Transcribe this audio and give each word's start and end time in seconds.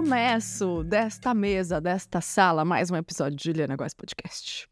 começo 0.00 0.82
desta 0.82 1.34
mesa, 1.34 1.78
desta 1.78 2.22
sala, 2.22 2.64
mais 2.64 2.90
um 2.90 2.96
episódio 2.96 3.36
de 3.36 3.44
Juliana 3.44 3.76
Góes 3.76 3.92
Podcast. 3.92 4.66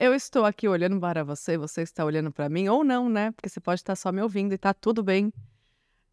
Eu 0.00 0.14
estou 0.14 0.46
aqui 0.46 0.66
olhando 0.66 0.98
para 0.98 1.22
você, 1.22 1.58
você 1.58 1.82
está 1.82 2.02
olhando 2.06 2.32
para 2.32 2.48
mim, 2.48 2.66
ou 2.66 2.82
não, 2.82 3.06
né? 3.06 3.32
Porque 3.32 3.50
você 3.50 3.60
pode 3.60 3.82
estar 3.82 3.94
só 3.94 4.10
me 4.10 4.22
ouvindo 4.22 4.54
e 4.54 4.58
tá 4.58 4.72
tudo 4.72 5.02
bem. 5.02 5.30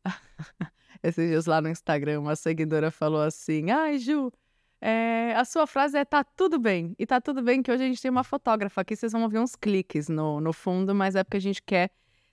Esses 1.01 1.29
dias 1.29 1.45
lá 1.45 1.61
no 1.61 1.69
Instagram, 1.69 2.19
uma 2.19 2.35
seguidora 2.35 2.91
falou 2.91 3.21
assim: 3.21 3.71
Ai, 3.71 3.97
Ju, 3.97 4.29
é, 4.81 5.33
a 5.37 5.45
sua 5.45 5.65
frase 5.65 5.97
é 5.97 6.03
tá 6.03 6.21
tudo 6.21 6.59
bem. 6.59 6.93
E 6.99 7.05
tá 7.05 7.21
tudo 7.21 7.41
bem 7.41 7.63
que 7.63 7.71
hoje 7.71 7.83
a 7.83 7.87
gente 7.87 8.01
tem 8.01 8.11
uma 8.11 8.25
fotógrafa 8.25 8.81
aqui, 8.81 8.93
vocês 8.93 9.13
vão 9.13 9.23
ouvir 9.23 9.39
uns 9.39 9.55
cliques 9.55 10.09
no, 10.09 10.41
no 10.41 10.51
fundo, 10.51 10.93
mas 10.93 11.15
é 11.15 11.23
porque 11.23 11.37
a 11.37 11.41
gente 11.41 11.63
quer 11.63 11.91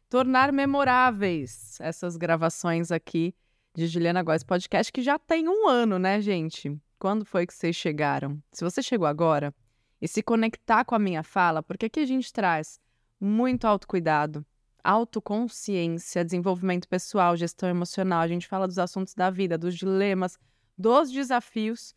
tornar 0.09 0.53
memoráveis 0.53 1.79
essas 1.81 2.17
gravações 2.17 2.91
aqui 2.91 3.33
de 3.81 3.87
Juliana 3.87 4.23
Góes 4.23 4.43
Podcast, 4.43 4.93
que 4.93 5.01
já 5.01 5.19
tem 5.19 5.49
um 5.49 5.67
ano, 5.67 5.99
né, 5.99 6.21
gente? 6.21 6.77
Quando 6.99 7.25
foi 7.25 7.47
que 7.47 7.55
vocês 7.55 7.75
chegaram? 7.75 8.39
Se 8.53 8.63
você 8.63 8.83
chegou 8.83 9.07
agora 9.07 9.55
e 10.03 10.07
se 10.07 10.23
conectar 10.23 10.85
com 10.85 10.95
a 10.95 10.99
minha 10.99 11.23
fala, 11.23 11.63
porque 11.63 11.87
aqui 11.87 12.01
a 12.01 12.05
gente 12.05 12.31
traz 12.31 12.79
muito 13.19 13.65
autocuidado, 13.65 14.45
autoconsciência, 14.85 16.23
desenvolvimento 16.23 16.87
pessoal, 16.87 17.35
gestão 17.35 17.71
emocional, 17.71 18.21
a 18.21 18.29
gente 18.29 18.47
fala 18.47 18.69
dos 18.69 18.79
assuntos 18.79 19.15
da 19.15 19.31
vida, 19.31 19.57
dos 19.57 19.75
dilemas, 19.75 20.39
dos 20.77 21.11
desafios, 21.11 21.95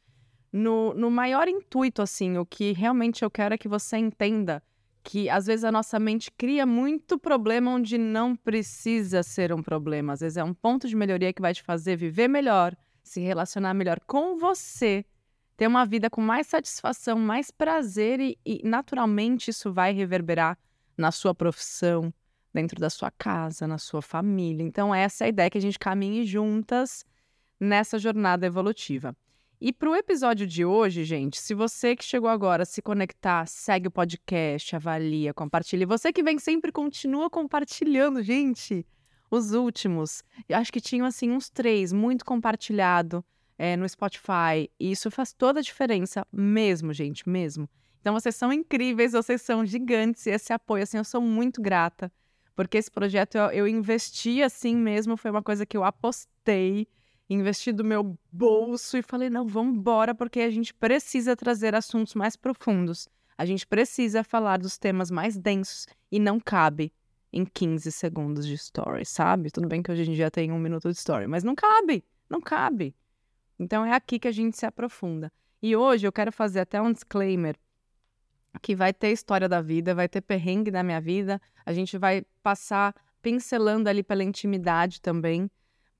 no, 0.54 0.94
no 0.94 1.12
maior 1.12 1.50
intuito, 1.50 2.02
assim, 2.02 2.38
o 2.38 2.46
que 2.46 2.72
realmente 2.72 3.24
eu 3.24 3.30
quero 3.30 3.56
é 3.56 3.58
que 3.58 3.68
você 3.68 3.98
entenda 3.98 4.64
que 5.04 5.30
às 5.30 5.46
vezes 5.46 5.66
a 5.66 5.72
nossa 5.72 6.00
mente 6.00 6.32
cria 6.32 6.66
muito 6.66 7.20
problema 7.20 7.72
onde 7.72 7.98
não 7.98 8.36
precisa 8.36 9.22
ser 9.22 9.54
um 9.54 9.62
problema. 9.62 10.14
Às 10.14 10.22
vezes 10.22 10.38
é 10.38 10.44
um 10.44 10.54
ponto 10.54 10.88
de 10.88 10.96
melhoria 10.96 11.34
que 11.34 11.42
vai 11.42 11.54
te 11.54 11.62
fazer 11.62 11.98
viver 11.98 12.30
melhor, 12.30 12.76
se 13.04 13.20
relacionar 13.20 13.74
melhor 13.74 14.00
com 14.08 14.38
você, 14.38 15.06
ter 15.58 15.68
uma 15.68 15.86
vida 15.86 16.10
com 16.10 16.22
mais 16.22 16.48
satisfação, 16.48 17.20
mais 17.20 17.52
prazer 17.52 18.20
e, 18.22 18.40
e 18.46 18.62
naturalmente 18.64 19.50
isso 19.50 19.74
vai 19.74 19.94
reverberar 19.94 20.58
na 20.98 21.12
sua 21.12 21.36
profissão, 21.36 22.14
dentro 22.54 22.80
da 22.80 22.90
sua 22.90 23.12
casa, 23.12 23.68
na 23.68 23.78
sua 23.78 24.02
família. 24.02 24.64
Então 24.64 24.96
essa 24.96 25.24
é 25.24 25.26
a 25.26 25.30
ideia 25.30 25.50
que 25.50 25.58
a 25.58 25.62
gente 25.62 25.78
caminhe 25.78 26.24
juntas 26.24 27.06
nessa 27.60 28.00
jornada 28.00 28.46
evolutiva. 28.46 29.16
E 29.66 29.72
para 29.72 29.90
o 29.90 29.96
episódio 29.96 30.46
de 30.46 30.66
hoje, 30.66 31.06
gente, 31.06 31.40
se 31.40 31.54
você 31.54 31.96
que 31.96 32.04
chegou 32.04 32.30
agora 32.30 32.66
se 32.66 32.82
conectar, 32.82 33.46
segue 33.46 33.88
o 33.88 33.92
podcast, 33.92 34.76
avalia, 34.76 35.34
compartilha. 35.34 35.84
E 35.84 35.86
você 35.86 36.12
que 36.12 36.22
vem 36.22 36.38
sempre 36.38 36.70
continua 36.70 37.30
compartilhando, 37.30 38.22
gente. 38.22 38.86
Os 39.32 39.54
últimos, 39.54 40.22
eu 40.50 40.58
acho 40.58 40.70
que 40.70 40.82
tinham 40.82 41.06
assim 41.06 41.32
uns 41.32 41.50
três, 41.50 41.94
muito 41.94 42.26
compartilhado 42.26 43.24
é, 43.58 43.78
no 43.78 43.88
Spotify. 43.88 44.70
E 44.78 44.92
isso 44.92 45.10
faz 45.10 45.32
toda 45.32 45.62
a 45.62 45.64
diferença, 45.64 46.28
mesmo, 46.30 46.92
gente, 46.92 47.24
mesmo. 47.30 47.70
Então 48.02 48.14
vocês 48.14 48.36
são 48.36 48.52
incríveis, 48.52 49.14
vocês 49.14 49.42
são 49.42 49.66
gigantes. 49.66 50.26
E 50.26 50.32
esse 50.32 50.52
apoio, 50.52 50.84
assim, 50.84 50.98
eu 50.98 51.06
sou 51.06 51.22
muito 51.22 51.62
grata. 51.62 52.12
Porque 52.54 52.78
esse 52.78 52.92
projeto 52.92 53.36
eu, 53.36 53.50
eu 53.52 53.68
investi 53.70 54.44
assim 54.44 54.76
mesmo, 54.76 55.16
foi 55.16 55.32
uma 55.32 55.42
coisa 55.42 55.66
que 55.66 55.78
eu 55.78 55.86
apostei 55.86 56.86
investi 57.30 57.72
do 57.72 57.84
meu 57.84 58.18
bolso 58.32 58.98
e 58.98 59.02
falei: 59.02 59.30
não, 59.30 59.48
vamos 59.48 59.78
embora, 59.78 60.14
porque 60.14 60.42
a 60.42 60.50
gente 60.50 60.74
precisa 60.74 61.36
trazer 61.36 61.76
assuntos 61.76 62.14
mais 62.14 62.36
profundos. 62.36 63.08
A 63.38 63.46
gente 63.46 63.66
precisa 63.66 64.24
falar 64.24 64.58
dos 64.58 64.78
temas 64.78 65.10
mais 65.10 65.38
densos 65.38 65.88
e 66.12 66.20
não 66.20 66.40
cabe 66.40 66.94
em 67.32 67.44
15 67.44 67.92
segundos 67.92 68.46
de 68.46 68.54
story, 68.54 69.06
sabe? 69.06 69.50
Tudo 69.50 69.68
bem 69.68 69.82
que 69.82 69.92
hoje 69.92 70.10
em 70.10 70.14
dia 70.14 70.30
tem 70.30 70.52
um 70.52 70.60
minuto 70.60 70.90
de 70.90 70.98
story, 70.98 71.26
mas 71.28 71.44
não 71.44 71.56
cabe, 71.56 72.06
não 72.30 72.40
cabe. 72.40 72.96
Então 73.58 73.84
é 73.84 73.94
aqui 73.94 74.20
que 74.20 74.28
a 74.28 74.32
gente 74.32 74.58
se 74.58 74.66
aprofunda. 74.66 75.32
E 75.62 75.76
hoje 75.76 76.06
eu 76.06 76.12
quero 76.12 76.32
fazer 76.32 76.60
até 76.60 76.80
um 76.80 76.92
disclaimer 76.92 77.56
que 78.62 78.76
vai 78.76 78.94
ter 78.94 79.12
história 79.12 79.50
da 79.50 79.62
vida, 79.62 79.96
vai 79.96 80.08
ter 80.08 80.22
perrengue 80.22 80.70
da 80.70 80.84
minha 80.84 81.02
vida, 81.02 81.42
a 81.66 81.74
gente 81.74 81.98
vai 81.98 82.24
passar 82.44 82.94
pincelando 83.22 83.90
ali 83.90 84.04
pela 84.04 84.24
intimidade 84.24 85.02
também 85.02 85.50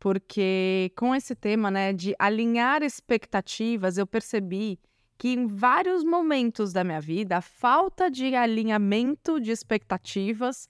porque 0.04 0.92
com 0.98 1.16
esse 1.16 1.34
tema, 1.34 1.72
né, 1.72 1.94
de 1.94 2.14
alinhar 2.20 2.84
expectativas, 2.84 3.98
eu 3.98 4.06
percebi 4.06 4.78
que 5.18 5.30
em 5.30 5.48
vários 5.48 6.04
momentos 6.04 6.74
da 6.74 6.84
minha 6.84 7.00
vida, 7.00 7.38
a 7.38 7.42
falta 7.42 8.12
de 8.12 8.36
alinhamento 8.36 9.40
de 9.40 9.50
expectativas 9.50 10.68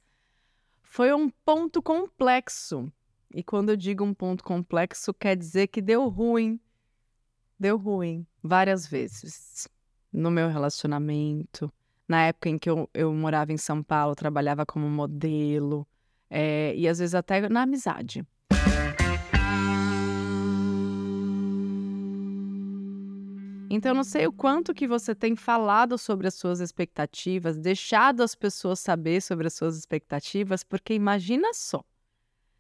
foi 0.84 1.12
um 1.16 1.32
ponto 1.44 1.82
complexo. 1.82 2.94
E 3.34 3.42
quando 3.42 3.70
eu 3.70 3.76
digo 3.76 4.04
um 4.04 4.14
ponto 4.14 4.44
complexo, 4.44 5.12
quer 5.12 5.36
dizer 5.36 5.66
que 5.66 5.82
deu 5.82 6.08
ruim. 6.10 6.60
Deu 7.60 7.76
ruim 7.76 8.28
várias 8.44 8.86
vezes 8.86 9.68
no 10.12 10.30
meu 10.30 10.48
relacionamento. 10.48 11.74
Na 12.08 12.28
época 12.28 12.50
em 12.50 12.60
que 12.60 12.70
eu, 12.70 12.88
eu 12.94 13.12
morava 13.12 13.52
em 13.52 13.58
São 13.58 13.82
Paulo, 13.82 14.14
trabalhava 14.14 14.64
como 14.64 14.88
modelo, 14.88 15.88
é, 16.30 16.76
e 16.76 16.88
às 16.88 17.00
vezes 17.00 17.16
até 17.16 17.50
na 17.50 17.64
amizade. 17.64 18.24
Então, 23.70 23.94
não 23.94 24.04
sei 24.04 24.28
o 24.28 24.32
quanto 24.34 24.74
que 24.74 24.88
você 24.88 25.16
tem 25.16 25.36
falado 25.36 25.98
sobre 25.98 26.28
as 26.28 26.36
suas 26.36 26.60
expectativas, 26.60 27.58
deixado 27.58 28.22
as 28.22 28.36
pessoas 28.36 28.80
saber 28.80 29.22
sobre 29.22 29.48
as 29.48 29.54
suas 29.54 29.78
expectativas, 29.78 30.64
porque 30.64 30.94
imagina 30.94 31.54
só. 31.54 31.84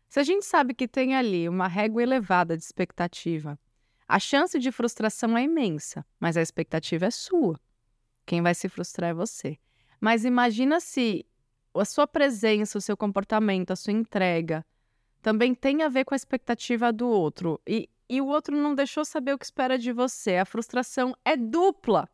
Se 0.09 0.19
a 0.19 0.23
gente 0.23 0.45
sabe 0.45 0.73
que 0.73 0.87
tem 0.87 1.15
ali 1.15 1.49
uma 1.49 1.67
régua 1.67 2.03
elevada 2.03 2.55
de 2.55 2.63
expectativa, 2.63 3.59
a 4.07 4.19
chance 4.19 4.59
de 4.59 4.71
frustração 4.71 5.37
é 5.37 5.43
imensa, 5.43 6.05
mas 6.19 6.37
a 6.37 6.41
expectativa 6.41 7.05
é 7.05 7.11
sua. 7.11 7.59
Quem 8.25 8.41
vai 8.41 8.53
se 8.53 8.69
frustrar 8.69 9.09
é 9.09 9.13
você. 9.13 9.57
Mas 9.99 10.25
imagina 10.25 10.79
se 10.79 11.25
a 11.73 11.85
sua 11.85 12.05
presença, 12.05 12.77
o 12.77 12.81
seu 12.81 12.95
comportamento, 12.95 13.71
a 13.71 13.75
sua 13.75 13.93
entrega 13.93 14.65
também 15.21 15.55
tem 15.55 15.81
a 15.81 15.89
ver 15.89 16.03
com 16.05 16.13
a 16.13 16.17
expectativa 16.17 16.91
do 16.91 17.07
outro. 17.07 17.59
E 17.65 17.89
e 18.13 18.21
o 18.21 18.27
outro 18.27 18.55
não 18.55 18.75
deixou 18.75 19.03
saber 19.03 19.33
o 19.33 19.39
que 19.39 19.45
espera 19.45 19.75
de 19.75 19.91
você. 19.91 20.37
A 20.37 20.45
frustração 20.45 21.15
é 21.25 21.35
dupla. 21.35 22.07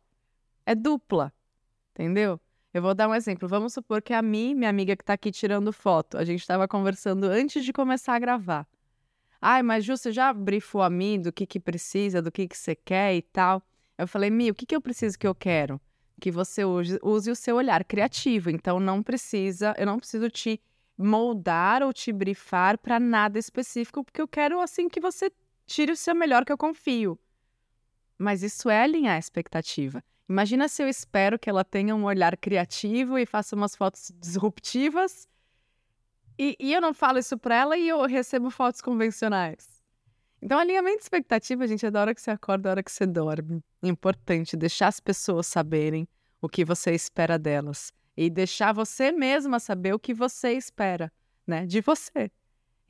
É 0.64 0.74
dupla. 0.74 1.30
Entendeu? 1.92 2.40
Eu 2.72 2.80
vou 2.80 2.94
dar 2.94 3.06
um 3.06 3.14
exemplo. 3.14 3.46
Vamos 3.46 3.74
supor 3.74 4.00
que 4.00 4.14
a 4.14 4.22
Mi, 4.22 4.54
minha 4.54 4.70
amiga 4.70 4.96
que 4.96 5.02
está 5.02 5.12
aqui 5.12 5.30
tirando 5.30 5.70
foto, 5.74 6.16
a 6.16 6.24
gente 6.24 6.40
estava 6.40 6.66
conversando 6.66 7.24
antes 7.24 7.62
de 7.62 7.70
começar 7.70 8.14
a 8.14 8.18
gravar. 8.18 8.66
Ai, 9.42 9.62
mas 9.62 9.84
Ju, 9.84 9.94
você 9.94 10.10
já 10.10 10.32
brifou 10.32 10.80
a 10.80 10.88
Mi 10.88 11.18
do 11.18 11.30
que, 11.30 11.44
que 11.44 11.60
precisa, 11.60 12.22
do 12.22 12.32
que, 12.32 12.48
que 12.48 12.56
você 12.56 12.74
quer 12.74 13.14
e 13.14 13.20
tal? 13.20 13.62
Eu 13.98 14.08
falei, 14.08 14.30
Mi, 14.30 14.50
o 14.50 14.54
que, 14.54 14.64
que 14.64 14.74
eu 14.74 14.80
preciso 14.80 15.18
que 15.18 15.26
eu 15.26 15.34
quero? 15.34 15.78
Que 16.18 16.30
você 16.30 16.64
use, 16.64 16.98
use 17.02 17.30
o 17.30 17.36
seu 17.36 17.56
olhar 17.56 17.84
criativo. 17.84 18.48
Então, 18.48 18.80
não 18.80 19.02
precisa, 19.02 19.74
eu 19.76 19.84
não 19.84 19.98
preciso 19.98 20.30
te 20.30 20.58
moldar 20.96 21.82
ou 21.82 21.92
te 21.92 22.10
brifar 22.10 22.78
para 22.78 22.98
nada 22.98 23.38
específico, 23.38 24.02
porque 24.02 24.22
eu 24.22 24.28
quero 24.28 24.60
assim 24.60 24.88
que 24.88 24.98
você 24.98 25.30
tire 25.70 25.92
o 25.92 25.96
seu 25.96 26.14
melhor 26.14 26.44
que 26.44 26.52
eu 26.52 26.58
confio. 26.58 27.18
Mas 28.18 28.42
isso 28.42 28.68
é 28.68 28.82
alinhar 28.82 29.14
a 29.14 29.18
expectativa. 29.18 30.02
Imagina 30.28 30.68
se 30.68 30.82
eu 30.82 30.88
espero 30.88 31.38
que 31.38 31.48
ela 31.48 31.64
tenha 31.64 31.94
um 31.94 32.04
olhar 32.04 32.36
criativo 32.36 33.18
e 33.18 33.24
faça 33.24 33.56
umas 33.56 33.74
fotos 33.74 34.12
disruptivas 34.20 35.28
e, 36.38 36.56
e 36.58 36.72
eu 36.72 36.80
não 36.80 36.92
falo 36.92 37.18
isso 37.18 37.36
para 37.38 37.54
ela 37.54 37.76
e 37.76 37.88
eu 37.88 38.04
recebo 38.06 38.50
fotos 38.50 38.80
convencionais. 38.80 39.80
Então, 40.42 40.58
alinhamento 40.58 40.98
de 40.98 41.02
expectativa, 41.02 41.66
gente, 41.66 41.84
é 41.84 41.90
da 41.90 42.00
hora 42.00 42.14
que 42.14 42.22
você 42.22 42.30
acorda, 42.30 42.62
da 42.62 42.70
hora 42.70 42.82
que 42.82 42.90
você 42.90 43.06
dorme. 43.06 43.62
É 43.82 43.88
importante 43.88 44.56
deixar 44.56 44.88
as 44.88 44.98
pessoas 44.98 45.46
saberem 45.46 46.08
o 46.40 46.48
que 46.48 46.64
você 46.64 46.92
espera 46.92 47.38
delas 47.38 47.92
e 48.16 48.30
deixar 48.30 48.72
você 48.72 49.12
mesma 49.12 49.60
saber 49.60 49.94
o 49.94 49.98
que 49.98 50.14
você 50.14 50.52
espera, 50.52 51.12
né, 51.46 51.66
de 51.66 51.80
você 51.80 52.30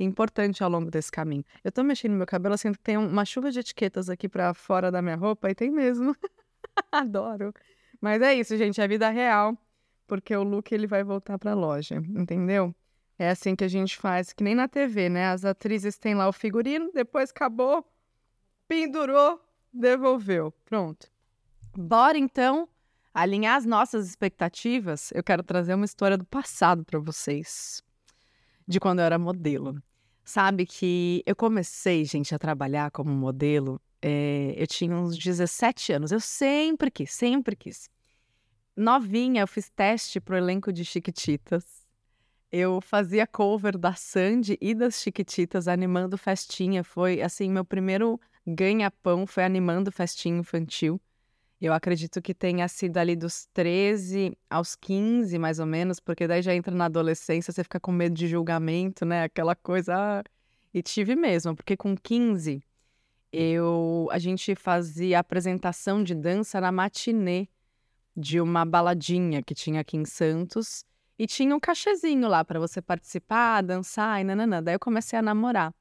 importante 0.05 0.63
ao 0.63 0.71
longo 0.71 0.91
desse 0.91 1.11
caminho. 1.11 1.45
Eu 1.63 1.73
tô 1.73 1.83
mexendo 1.83 2.13
no 2.13 2.19
meu 2.19 2.27
cabelo, 2.27 2.55
assim, 2.55 2.73
tem 2.73 2.97
uma 2.97 3.25
chuva 3.25 3.51
de 3.51 3.61
etiquetas 3.61 4.09
aqui 4.09 4.29
para 4.29 4.55
fora 4.55 4.91
da 4.91 5.03
minha 5.03 5.17
roupa, 5.17 5.51
e 5.51 5.55
tem 5.55 5.71
mesmo. 5.71 6.17
Adoro. 6.91 7.53
Mas 8.01 8.23
é 8.23 8.35
isso, 8.35 8.57
gente, 8.57 8.81
é 8.81 8.89
vida 8.89 9.09
real, 9.11 9.57
porque 10.07 10.35
o 10.35 10.43
look 10.43 10.73
ele 10.73 10.87
vai 10.87 11.05
voltar 11.05 11.39
para 11.39 11.53
a 11.53 11.55
loja, 11.55 11.97
entendeu? 11.97 12.75
É 13.19 13.29
assim 13.29 13.55
que 13.55 13.65
a 13.65 13.69
gente 13.69 13.99
faz, 13.99 14.33
que 14.33 14.43
nem 14.43 14.55
na 14.55 14.67
TV, 14.67 15.11
né? 15.11 15.27
As 15.27 15.45
atrizes 15.45 15.99
têm 15.99 16.15
lá 16.15 16.27
o 16.27 16.33
figurino, 16.33 16.91
depois 16.95 17.31
acabou, 17.31 17.85
pendurou, 18.67 19.39
devolveu. 19.71 20.53
Pronto. 20.65 21.07
Bora 21.77 22.17
então 22.17 22.67
alinhar 23.13 23.57
as 23.57 23.67
nossas 23.67 24.09
expectativas. 24.09 25.11
Eu 25.15 25.23
quero 25.23 25.43
trazer 25.43 25.75
uma 25.75 25.85
história 25.85 26.17
do 26.17 26.25
passado 26.25 26.83
para 26.83 26.99
vocês, 26.99 27.83
de 28.67 28.81
quando 28.81 29.01
eu 29.01 29.05
era 29.05 29.19
modelo. 29.19 29.83
Sabe 30.31 30.65
que 30.65 31.25
eu 31.27 31.35
comecei, 31.35 32.05
gente, 32.05 32.33
a 32.33 32.39
trabalhar 32.39 32.93
como 32.93 33.11
modelo, 33.11 33.81
é, 34.01 34.55
eu 34.57 34.65
tinha 34.65 34.95
uns 34.95 35.19
17 35.19 35.93
anos. 35.93 36.13
Eu 36.13 36.21
sempre 36.21 36.89
quis, 36.89 37.11
sempre 37.11 37.57
quis. 37.57 37.91
Novinha, 38.77 39.43
eu 39.43 39.49
fiz 39.49 39.69
teste 39.69 40.21
pro 40.21 40.37
elenco 40.37 40.73
de 40.73 40.85
Chiquititas. 40.85 41.85
eu 42.53 42.81
fazia 42.81 43.27
cover 43.27 43.77
da 43.77 43.95
Sandy 43.95 44.57
e 44.61 44.73
das 44.73 45.03
Chiquititas 45.03 45.67
animando 45.67 46.17
festinha. 46.17 46.85
Foi, 46.85 47.21
assim, 47.21 47.51
meu 47.51 47.65
primeiro 47.65 48.21
ganha-pão 48.47 49.27
foi 49.27 49.43
animando 49.43 49.91
festinha 49.91 50.39
infantil. 50.39 51.01
Eu 51.61 51.75
acredito 51.75 52.23
que 52.23 52.33
tenha 52.33 52.67
sido 52.69 52.97
ali 52.97 53.15
dos 53.15 53.47
13 53.53 54.37
aos 54.49 54.75
15, 54.75 55.39
mais 55.39 55.59
ou 55.59 55.67
menos, 55.67 56.01
porque 56.01 56.27
daí 56.27 56.41
já 56.41 56.55
entra 56.55 56.75
na 56.75 56.87
adolescência, 56.87 57.53
você 57.53 57.63
fica 57.63 57.79
com 57.79 57.93
medo 57.93 58.15
de 58.15 58.27
julgamento, 58.27 59.05
né? 59.05 59.25
Aquela 59.25 59.55
coisa. 59.55 59.95
Ah... 59.95 60.25
E 60.73 60.83
tive 60.83 61.17
mesmo, 61.17 61.55
porque 61.55 61.77
com 61.77 61.97
15 61.97 62.63
eu 63.33 64.09
a 64.11 64.19
gente 64.19 64.55
fazia 64.55 65.19
apresentação 65.19 66.03
de 66.03 66.15
dança 66.15 66.61
na 66.61 66.73
matinê 66.73 67.49
de 68.17 68.41
uma 68.41 68.65
baladinha 68.65 69.43
que 69.43 69.55
tinha 69.55 69.81
aqui 69.81 69.97
em 69.97 70.05
Santos 70.05 70.85
e 71.19 71.27
tinha 71.27 71.55
um 71.55 71.61
cachezinho 71.61 72.29
lá 72.29 72.45
para 72.45 72.59
você 72.59 72.81
participar, 72.81 73.63
dançar 73.63 74.21
e 74.21 74.25
nananã. 74.25 74.63
Daí 74.63 74.75
eu 74.75 74.81
comecei 74.81 75.19
a 75.19 75.23
namorar. 75.23 75.75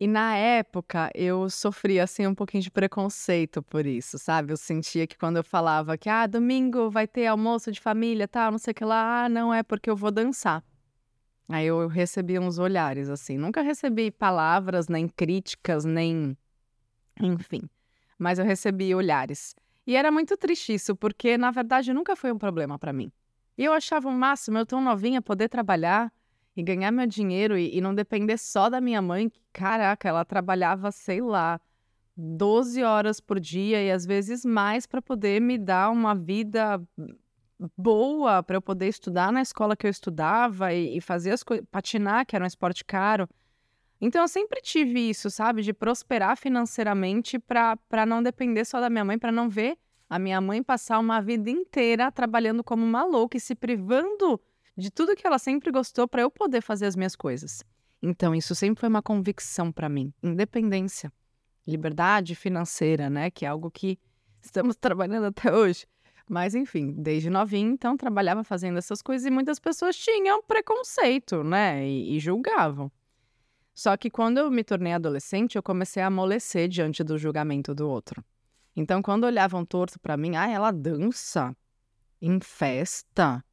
E 0.00 0.06
na 0.06 0.34
época 0.34 1.10
eu 1.14 1.50
sofria 1.50 2.04
assim 2.04 2.26
um 2.26 2.34
pouquinho 2.34 2.62
de 2.62 2.70
preconceito 2.70 3.62
por 3.62 3.84
isso, 3.84 4.18
sabe? 4.18 4.50
Eu 4.50 4.56
sentia 4.56 5.06
que 5.06 5.18
quando 5.18 5.36
eu 5.36 5.44
falava 5.44 5.98
que 5.98 6.08
ah, 6.08 6.26
domingo 6.26 6.88
vai 6.88 7.06
ter 7.06 7.26
almoço 7.26 7.70
de 7.70 7.78
família, 7.78 8.26
tal, 8.26 8.50
não 8.50 8.58
sei 8.58 8.72
o 8.72 8.74
que 8.74 8.84
lá, 8.84 9.24
ah, 9.26 9.28
não 9.28 9.52
é 9.52 9.62
porque 9.62 9.90
eu 9.90 9.94
vou 9.94 10.10
dançar. 10.10 10.64
Aí 11.46 11.66
eu 11.66 11.86
recebia 11.86 12.40
uns 12.40 12.58
olhares 12.58 13.10
assim. 13.10 13.36
Nunca 13.36 13.60
recebi 13.60 14.10
palavras, 14.10 14.88
nem 14.88 15.06
críticas, 15.06 15.84
nem 15.84 16.34
enfim. 17.20 17.68
Mas 18.18 18.38
eu 18.38 18.44
recebi 18.46 18.94
olhares. 18.94 19.54
E 19.86 19.96
era 19.96 20.10
muito 20.10 20.34
triste 20.34 20.72
isso, 20.72 20.96
porque 20.96 21.36
na 21.36 21.50
verdade 21.50 21.92
nunca 21.92 22.16
foi 22.16 22.32
um 22.32 22.38
problema 22.38 22.78
para 22.78 22.92
mim. 22.92 23.12
Eu 23.58 23.74
achava 23.74 24.08
o 24.08 24.12
máximo 24.12 24.56
eu 24.56 24.64
tão 24.64 24.80
novinha 24.80 25.20
poder 25.20 25.50
trabalhar 25.50 26.10
e 26.60 26.62
ganhar 26.62 26.92
meu 26.92 27.06
dinheiro 27.06 27.56
e, 27.58 27.76
e 27.76 27.80
não 27.80 27.94
depender 27.94 28.36
só 28.36 28.68
da 28.68 28.80
minha 28.80 29.00
mãe. 29.00 29.28
Que, 29.28 29.40
caraca, 29.52 30.08
ela 30.08 30.24
trabalhava, 30.24 30.92
sei 30.92 31.20
lá, 31.20 31.60
12 32.16 32.82
horas 32.82 33.18
por 33.18 33.40
dia 33.40 33.82
e 33.82 33.90
às 33.90 34.04
vezes 34.04 34.44
mais 34.44 34.86
para 34.86 35.00
poder 35.00 35.40
me 35.40 35.56
dar 35.56 35.90
uma 35.90 36.14
vida 36.14 36.80
boa, 37.76 38.42
para 38.42 38.56
eu 38.56 38.62
poder 38.62 38.88
estudar 38.88 39.32
na 39.32 39.42
escola 39.42 39.76
que 39.76 39.86
eu 39.86 39.90
estudava 39.90 40.72
e, 40.72 40.98
e 40.98 41.00
fazer 41.00 41.32
as 41.32 41.42
coisas, 41.42 41.66
patinar, 41.70 42.26
que 42.26 42.36
era 42.36 42.44
um 42.44 42.48
esporte 42.48 42.84
caro. 42.84 43.28
Então 44.00 44.22
eu 44.22 44.28
sempre 44.28 44.60
tive 44.62 45.10
isso, 45.10 45.30
sabe, 45.30 45.62
de 45.62 45.72
prosperar 45.72 46.36
financeiramente 46.36 47.38
para 47.38 48.06
não 48.06 48.22
depender 48.22 48.64
só 48.64 48.80
da 48.80 48.88
minha 48.88 49.04
mãe, 49.04 49.18
para 49.18 49.32
não 49.32 49.48
ver 49.48 49.76
a 50.08 50.18
minha 50.18 50.40
mãe 50.40 50.62
passar 50.62 50.98
uma 50.98 51.20
vida 51.20 51.50
inteira 51.50 52.10
trabalhando 52.10 52.64
como 52.64 52.84
uma 52.84 53.04
louca 53.04 53.36
e 53.36 53.40
se 53.40 53.54
privando 53.54 54.40
de 54.80 54.90
tudo 54.90 55.14
que 55.14 55.26
ela 55.26 55.38
sempre 55.38 55.70
gostou 55.70 56.08
para 56.08 56.22
eu 56.22 56.30
poder 56.30 56.60
fazer 56.60 56.86
as 56.86 56.96
minhas 56.96 57.14
coisas. 57.14 57.62
Então 58.02 58.34
isso 58.34 58.54
sempre 58.54 58.80
foi 58.80 58.88
uma 58.88 59.02
convicção 59.02 59.70
para 59.70 59.88
mim, 59.88 60.12
independência, 60.22 61.12
liberdade 61.66 62.34
financeira, 62.34 63.10
né, 63.10 63.30
que 63.30 63.44
é 63.44 63.48
algo 63.48 63.70
que 63.70 63.98
estamos 64.42 64.74
trabalhando 64.80 65.26
até 65.26 65.54
hoje. 65.54 65.86
Mas 66.28 66.54
enfim, 66.54 66.92
desde 66.92 67.28
novinho, 67.28 67.72
então 67.72 67.96
trabalhava 67.96 68.42
fazendo 68.42 68.78
essas 68.78 69.02
coisas 69.02 69.26
e 69.26 69.30
muitas 69.30 69.58
pessoas 69.58 69.96
tinham 69.96 70.42
preconceito, 70.42 71.44
né, 71.44 71.86
e, 71.86 72.16
e 72.16 72.20
julgavam. 72.20 72.90
Só 73.74 73.96
que 73.96 74.10
quando 74.10 74.38
eu 74.38 74.50
me 74.50 74.62
tornei 74.62 74.92
adolescente, 74.92 75.56
eu 75.56 75.62
comecei 75.62 76.02
a 76.02 76.06
amolecer 76.06 76.68
diante 76.68 77.02
do 77.02 77.18
julgamento 77.18 77.74
do 77.74 77.88
outro. 77.88 78.24
Então, 78.76 79.02
quando 79.02 79.24
olhavam 79.24 79.64
torto 79.64 79.98
para 79.98 80.16
mim, 80.16 80.36
ah, 80.36 80.48
ela 80.48 80.70
dança 80.70 81.54
em 82.20 82.38
festa. 82.40 83.44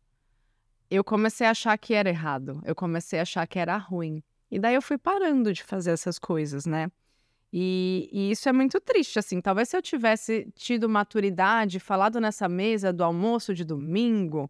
Eu 0.90 1.04
comecei 1.04 1.46
a 1.46 1.52
achar 1.52 1.78
que 1.78 1.94
era 1.94 2.10
errado. 2.10 2.62
Eu 2.66 2.76
comecei 2.76 3.20
a 3.20 3.24
achar 3.24 3.46
que 3.48 3.60
era 3.60 3.78
ruim. 3.78 4.24
E 4.50 4.58
daí 4.58 4.76
eu 4.76 4.82
fui 4.82 4.98
parando 4.98 5.52
de 5.52 5.64
fazer 5.64 5.92
essas 5.92 6.18
coisas, 6.18 6.66
né? 6.66 6.90
E, 7.52 8.10
e, 8.12 8.32
isso 8.32 8.48
é 8.48 8.54
muito 8.54 8.80
triste, 8.80 9.20
assim. 9.20 9.42
Talvez 9.42 9.70
se 9.70 9.78
eu 9.78 9.82
tivesse 9.82 10.52
tido 10.56 10.88
maturidade, 10.88 11.80
falado 11.80 12.20
nessa 12.20 12.48
mesa 12.48 12.94
do 12.94 13.04
almoço 13.04 13.54
de 13.54 13.64
domingo. 13.64 14.50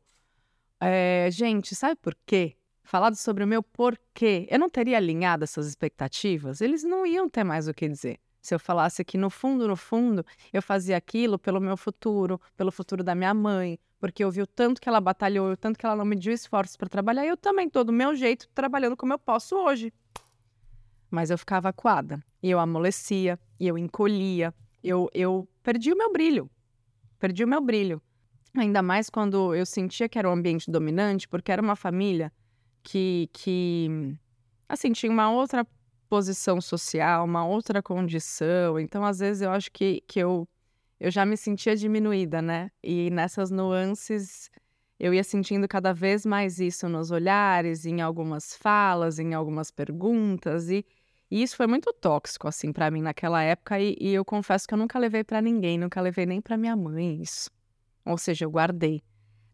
É, 0.79 1.29
gente, 1.31 1.73
sabe 1.75 1.95
por 1.95 2.15
quê? 2.25 2.57
falado 2.87 3.15
sobre 3.15 3.43
o 3.43 3.47
meu 3.47 3.61
porquê, 3.61 4.47
eu 4.49 4.57
não 4.57 4.69
teria 4.69 4.97
alinhado 4.97 5.43
essas 5.43 5.67
expectativas, 5.67 6.61
eles 6.61 6.83
não 6.83 7.05
iam 7.05 7.29
ter 7.29 7.43
mais 7.43 7.67
o 7.67 7.73
que 7.73 7.87
dizer. 7.87 8.17
Se 8.41 8.55
eu 8.55 8.59
falasse 8.59 9.03
que 9.03 9.17
no 9.17 9.29
fundo, 9.29 9.67
no 9.67 9.75
fundo, 9.75 10.25
eu 10.53 10.61
fazia 10.61 10.95
aquilo 10.95 11.37
pelo 11.37 11.59
meu 11.59 11.75
futuro, 11.75 12.39
pelo 12.55 12.71
futuro 12.71 13.03
da 13.03 13.13
minha 13.13 13.33
mãe, 13.33 13.77
porque 13.99 14.23
eu 14.23 14.31
vi 14.31 14.41
o 14.41 14.47
tanto 14.47 14.79
que 14.81 14.87
ela 14.87 15.01
batalhou, 15.01 15.51
o 15.51 15.57
tanto 15.57 15.77
que 15.77 15.85
ela 15.85 15.95
não 15.95 16.05
mediu 16.05 16.33
esforços 16.33 16.75
para 16.77 16.89
trabalhar, 16.89 17.25
e 17.25 17.29
eu 17.29 17.37
também 17.37 17.67
estou 17.67 17.83
do 17.83 17.93
meu 17.93 18.15
jeito, 18.15 18.47
trabalhando 18.53 18.95
como 18.95 19.13
eu 19.13 19.19
posso 19.19 19.55
hoje. 19.55 19.93
Mas 21.09 21.29
eu 21.29 21.37
ficava 21.37 21.69
acuada, 21.69 22.23
e 22.41 22.49
eu 22.49 22.59
amolecia, 22.59 23.39
e 23.59 23.67
eu 23.67 23.77
encolhia, 23.77 24.53
eu, 24.83 25.09
eu 25.13 25.47
perdi 25.63 25.91
o 25.91 25.97
meu 25.97 26.11
brilho. 26.11 26.49
Perdi 27.19 27.43
o 27.43 27.47
meu 27.47 27.61
brilho. 27.61 28.01
Ainda 28.55 28.81
mais 28.81 29.09
quando 29.09 29.53
eu 29.53 29.65
sentia 29.65 30.07
que 30.07 30.17
era 30.17 30.29
um 30.29 30.33
ambiente 30.33 30.69
dominante, 30.69 31.27
porque 31.27 31.51
era 31.51 31.61
uma 31.61 31.75
família 31.75 32.31
que, 32.83 33.29
que 33.33 34.15
assim, 34.67 34.91
tinha 34.91 35.11
uma 35.11 35.29
outra 35.29 35.65
posição 36.09 36.61
social, 36.61 37.25
uma 37.25 37.45
outra 37.45 37.83
condição. 37.83 38.79
Então, 38.79 39.03
às 39.03 39.19
vezes, 39.19 39.41
eu 39.41 39.51
acho 39.51 39.71
que, 39.71 40.01
que 40.07 40.19
eu, 40.19 40.47
eu 40.99 41.11
já 41.11 41.25
me 41.25 41.37
sentia 41.37 41.75
diminuída, 41.75 42.41
né? 42.41 42.71
E 42.83 43.09
nessas 43.11 43.51
nuances, 43.51 44.49
eu 44.99 45.13
ia 45.13 45.23
sentindo 45.23 45.67
cada 45.67 45.93
vez 45.93 46.25
mais 46.25 46.59
isso 46.59 46.89
nos 46.89 47.11
olhares, 47.11 47.85
em 47.85 48.01
algumas 48.01 48.55
falas, 48.55 49.19
em 49.19 49.33
algumas 49.33 49.69
perguntas. 49.69 50.69
E, 50.69 50.85
e 51.29 51.43
isso 51.43 51.55
foi 51.55 51.67
muito 51.67 51.93
tóxico, 51.93 52.47
assim, 52.47 52.73
para 52.73 52.89
mim 52.89 53.01
naquela 53.01 53.43
época. 53.43 53.79
E, 53.79 53.95
e 53.99 54.13
eu 54.13 54.25
confesso 54.25 54.67
que 54.67 54.73
eu 54.73 54.77
nunca 54.77 54.97
levei 54.97 55.23
para 55.23 55.41
ninguém, 55.41 55.77
nunca 55.77 56.01
levei 56.01 56.25
nem 56.25 56.41
para 56.41 56.57
minha 56.57 56.75
mãe 56.75 57.21
isso. 57.21 57.51
Ou 58.03 58.17
seja, 58.17 58.45
eu 58.45 58.49
guardei. 58.49 59.03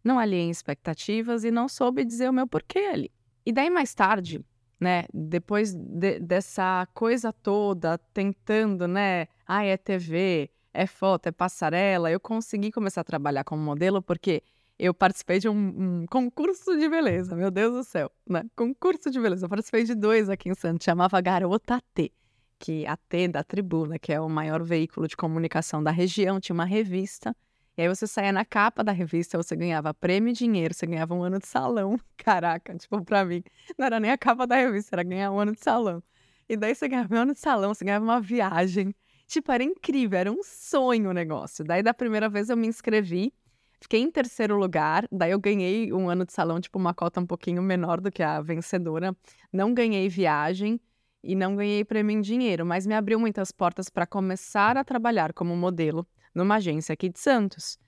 Não 0.04 0.20
aliei 0.20 0.50
expectativas 0.50 1.44
e 1.44 1.52
não 1.52 1.68
soube 1.68 2.06
dizer 2.06 2.30
o 2.30 2.34
meu 2.34 2.48
porquê 2.48 2.80
ali. 2.80 3.12
E 3.46 3.52
daí 3.52 3.70
mais 3.70 3.94
tarde, 3.94 4.44
né, 4.80 5.06
depois 5.14 5.74
de, 5.74 6.20
dessa 6.20 6.88
coisa 6.94 7.34
toda, 7.34 7.98
tentando, 8.14 8.88
né, 8.88 9.28
ah, 9.46 9.64
é 9.64 9.76
TV, 9.76 10.50
é 10.74 10.86
foto, 10.88 11.28
é 11.28 11.32
passarela, 11.32 12.12
eu 12.12 12.20
consegui 12.20 12.72
começar 12.72 13.02
a 13.02 13.04
trabalhar 13.04 13.44
como 13.44 13.62
modelo 13.62 14.02
porque 14.02 14.42
eu 14.80 14.94
participei 14.94 15.40
de 15.40 15.48
um, 15.48 15.54
um, 15.54 16.06
concurso 16.08 16.78
de 16.78 16.90
beleza, 16.90 17.36
meu 17.36 17.52
Deus 17.52 17.74
do 17.74 17.84
céu, 17.84 18.12
né? 18.28 18.44
Concurso 18.56 19.12
de 19.12 19.20
beleza. 19.20 19.46
Eu 19.46 19.50
participei 19.50 19.84
de 19.84 19.94
dois 19.94 20.30
aqui 20.30 20.50
em 20.50 20.56
Santos, 20.56 20.84
chamava 20.84 21.22
Garota 21.22 21.80
T, 21.94 22.12
que 22.58 22.86
a 22.88 22.98
T 22.98 23.28
da 23.28 23.44
Tribuna, 23.44 24.00
que 24.00 24.12
é 24.12 24.20
o 24.20 24.28
maior 24.28 24.64
veículo 24.64 25.08
de 25.08 25.16
comunicação 25.16 25.84
da 25.84 25.92
região, 25.92 26.40
tinha 26.40 26.54
uma 26.54 26.66
revista 26.66 27.36
e 27.76 27.82
aí 27.82 27.88
você 27.88 28.06
saía 28.06 28.32
na 28.32 28.46
capa 28.46 28.84
da 28.84 28.92
revista, 28.92 29.36
você 29.36 29.56
ganhava 29.56 29.94
prêmio 29.96 30.30
e 30.30 30.34
dinheiro, 30.34 30.74
você 30.76 30.86
ganhava 30.86 31.16
um 31.16 31.24
ano 31.24 31.40
de 31.40 31.48
salão. 31.48 32.00
Caraca, 32.18 32.76
tipo, 32.76 33.04
pra 33.04 33.26
mim, 33.26 33.44
não 33.78 33.86
era 33.86 34.00
nem 34.00 34.12
a 34.12 34.18
capa 34.18 34.46
da 34.46 34.56
revista, 34.56 34.96
era 34.96 35.04
ganhar 35.04 35.32
um 35.32 35.40
ano 35.40 35.54
de 35.54 35.60
salão. 35.60 36.02
E 36.48 36.56
daí 36.56 36.76
você 36.76 36.88
ganhava 36.88 37.16
um 37.16 37.18
ano 37.18 37.34
de 37.34 37.40
salão, 37.40 37.74
você 37.74 37.84
ganhava 37.84 38.06
uma 38.06 38.22
viagem. 38.22 38.94
Tipo, 39.34 39.52
era 39.52 39.64
incrível, 39.64 40.20
era 40.20 40.32
um 40.32 40.44
sonho 40.44 41.10
o 41.10 41.12
negócio. 41.12 41.66
Daí 41.66 41.82
da 41.82 41.92
primeira 41.92 42.30
vez 42.30 42.52
eu 42.52 42.56
me 42.56 42.68
inscrevi, 42.68 43.34
fiquei 43.82 44.00
em 44.00 44.12
terceiro 44.12 44.56
lugar, 44.56 45.08
daí 45.12 45.32
eu 45.32 45.40
ganhei 45.40 45.92
um 45.92 46.08
ano 46.08 46.24
de 46.24 46.32
salão, 46.32 46.62
tipo, 46.62 46.78
uma 46.78 46.94
cota 46.94 47.20
um 47.20 47.26
pouquinho 47.26 47.60
menor 47.64 48.00
do 48.00 48.12
que 48.12 48.22
a 48.22 48.40
vencedora. 48.42 49.18
Não 49.52 49.74
ganhei 49.74 50.08
viagem 50.08 50.80
e 51.24 51.34
não 51.34 51.56
ganhei 51.56 51.84
prêmio 51.84 52.16
em 52.16 52.22
dinheiro, 52.22 52.64
mas 52.64 52.86
me 52.86 52.94
abriu 52.94 53.20
muitas 53.20 53.52
portas 53.52 53.90
para 53.90 54.06
começar 54.06 54.78
a 54.78 54.84
trabalhar 54.84 55.34
como 55.34 55.56
modelo 55.56 56.06
numa 56.36 56.58
agência 56.58 56.94
aqui 56.94 57.10
de 57.10 57.20
Santos. 57.20 57.80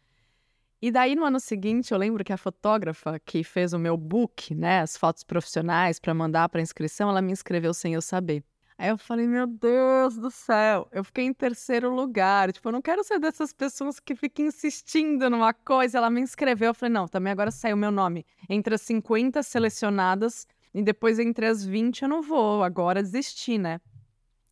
E 0.82 0.90
daí, 0.90 1.16
no 1.16 1.26
ano 1.26 1.40
seguinte, 1.40 1.92
eu 1.92 1.98
lembro 2.00 2.24
que 2.24 2.34
a 2.34 2.38
fotógrafa 2.38 3.20
que 3.20 3.44
fez 3.44 3.72
o 3.72 3.78
meu 3.78 3.96
book, 3.96 4.56
né, 4.56 4.80
as 4.80 4.98
fotos 4.98 5.24
profissionais 5.24 6.00
para 6.00 6.12
mandar 6.12 6.50
para 6.50 6.60
inscrição, 6.60 7.08
ela 7.08 7.22
me 7.22 7.32
inscreveu 7.32 7.72
sem 7.72 7.94
eu 7.94 8.02
saber. 8.02 8.44
Aí 8.78 8.90
eu 8.90 8.98
falei, 8.98 9.26
meu 9.26 9.48
Deus 9.48 10.18
do 10.18 10.30
céu, 10.30 10.88
eu 10.92 11.04
fiquei 11.04 11.24
em 11.24 11.34
terceiro 11.34 11.94
lugar. 11.94 12.52
Tipo, 12.52 12.68
eu 12.68 12.74
não 12.74 12.82
quero 12.82 13.04
ser 13.06 13.20
dessas 13.20 13.54
pessoas 13.54 14.00
que 14.02 14.16
ficam 14.16 14.46
insistindo 14.46 15.30
numa 15.30 15.54
coisa. 15.54 15.98
Ela 15.98 16.10
me 16.10 16.20
inscreveu, 16.20 16.68
eu 16.68 16.74
falei, 16.74 16.92
não, 16.94 17.08
também 17.08 17.32
agora 17.32 17.52
saiu 17.52 17.78
meu 17.78 17.92
nome. 17.92 18.26
Entre 18.50 18.76
as 18.76 18.82
50 18.82 19.42
selecionadas 19.44 20.46
e 20.74 20.82
depois 20.82 21.20
entre 21.20 21.46
as 21.46 21.64
20 21.66 22.02
eu 22.02 22.10
não 22.10 22.22
vou, 22.22 22.64
agora 22.64 23.02
desisti, 23.02 23.58
né? 23.58 23.80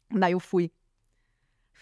Daí 0.10 0.32
eu 0.32 0.40
fui. 0.40 0.72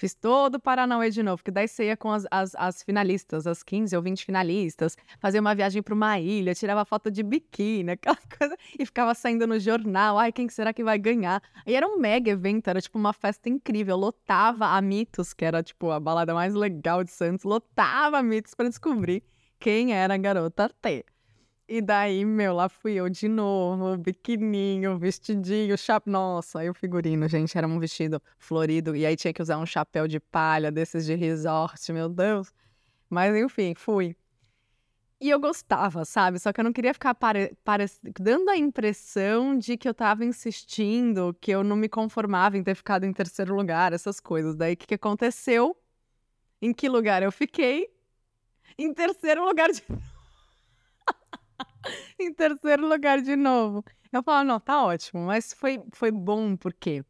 Fiz 0.01 0.15
todo 0.15 0.55
o 0.55 0.59
Paranauê 0.59 1.11
de 1.11 1.21
novo, 1.21 1.37
porque 1.37 1.51
daí 1.51 1.67
você 1.67 1.85
ia 1.85 1.95
com 1.95 2.09
as, 2.09 2.25
as, 2.31 2.55
as, 2.55 2.81
finalistas, 2.81 3.45
as 3.45 3.61
15 3.61 3.95
ou 3.95 4.01
20 4.01 4.25
finalistas, 4.25 4.97
fazia 5.19 5.39
uma 5.39 5.53
viagem 5.53 5.79
para 5.83 5.93
uma 5.93 6.19
ilha, 6.19 6.55
tirava 6.55 6.83
foto 6.83 7.11
de 7.11 7.21
biquíni, 7.21 7.91
aquela 7.91 8.17
coisa, 8.35 8.57
e 8.79 8.83
ficava 8.83 9.13
saindo 9.13 9.45
no 9.45 9.59
jornal, 9.59 10.17
ai, 10.17 10.31
quem 10.31 10.49
será 10.49 10.73
que 10.73 10.83
vai 10.83 10.97
ganhar? 10.97 11.39
E 11.67 11.75
era 11.75 11.87
um 11.87 11.99
mega 11.99 12.31
evento, 12.31 12.67
era 12.67 12.81
tipo 12.81 12.97
uma 12.97 13.13
festa 13.13 13.47
incrível, 13.47 13.95
lotava 13.95 14.69
a 14.69 14.81
Mitos, 14.81 15.35
que 15.35 15.45
era 15.45 15.61
tipo 15.61 15.91
a 15.91 15.99
balada 15.99 16.33
mais 16.33 16.55
legal 16.55 17.03
de 17.03 17.11
Santos, 17.11 17.43
lotava 17.43 18.17
a 18.17 18.23
Mitos 18.23 18.55
para 18.55 18.69
descobrir 18.69 19.21
quem 19.59 19.93
era 19.93 20.15
a 20.15 20.17
garota 20.17 20.67
T. 20.81 21.05
E 21.73 21.79
daí, 21.79 22.25
meu, 22.25 22.53
lá 22.53 22.67
fui 22.67 22.95
eu 22.95 23.07
de 23.09 23.29
novo, 23.29 23.97
biquininho, 23.97 24.99
vestidinho, 24.99 25.77
chapéu. 25.77 26.11
Nossa, 26.11 26.59
aí 26.59 26.69
o 26.69 26.73
figurino, 26.73 27.29
gente, 27.29 27.57
era 27.57 27.65
um 27.65 27.79
vestido 27.79 28.21
florido. 28.37 28.93
E 28.93 29.05
aí 29.05 29.15
tinha 29.15 29.33
que 29.33 29.41
usar 29.41 29.57
um 29.57 29.65
chapéu 29.65 30.05
de 30.05 30.19
palha 30.19 30.69
desses 30.69 31.05
de 31.05 31.15
resort, 31.15 31.93
meu 31.93 32.09
Deus. 32.09 32.53
Mas 33.09 33.33
enfim, 33.37 33.73
fui. 33.73 34.17
E 35.17 35.29
eu 35.29 35.39
gostava, 35.39 36.03
sabe? 36.03 36.39
Só 36.39 36.51
que 36.51 36.59
eu 36.59 36.65
não 36.65 36.73
queria 36.73 36.93
ficar 36.93 37.15
pare... 37.15 37.55
Pare... 37.63 37.85
dando 38.19 38.49
a 38.49 38.57
impressão 38.57 39.57
de 39.57 39.77
que 39.77 39.87
eu 39.87 39.93
tava 39.93 40.25
insistindo, 40.25 41.33
que 41.39 41.51
eu 41.51 41.63
não 41.63 41.77
me 41.77 41.87
conformava 41.87 42.57
em 42.57 42.63
ter 42.63 42.75
ficado 42.75 43.05
em 43.05 43.13
terceiro 43.13 43.55
lugar, 43.55 43.93
essas 43.93 44.19
coisas. 44.19 44.57
Daí 44.57 44.73
o 44.73 44.77
que, 44.77 44.87
que 44.87 44.95
aconteceu? 44.95 45.73
Em 46.61 46.73
que 46.73 46.89
lugar 46.89 47.23
eu 47.23 47.31
fiquei? 47.31 47.87
Em 48.77 48.93
terceiro 48.93 49.45
lugar 49.45 49.71
de 49.71 49.81
em 52.19 52.33
terceiro 52.33 52.87
lugar 52.87 53.21
de 53.21 53.35
novo. 53.35 53.83
Eu 54.11 54.21
falo, 54.23 54.47
não, 54.47 54.59
tá 54.59 54.83
ótimo, 54.83 55.25
mas 55.25 55.53
foi, 55.53 55.81
foi 55.93 56.11
bom 56.11 56.55
porque 56.55 57.03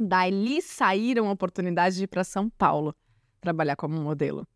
dali 0.00 0.62
saíram 0.62 1.30
oportunidades 1.30 1.96
de 1.96 2.04
ir 2.04 2.06
para 2.06 2.24
São 2.24 2.48
Paulo 2.48 2.94
trabalhar 3.40 3.76
como 3.76 4.00
modelo. 4.00 4.46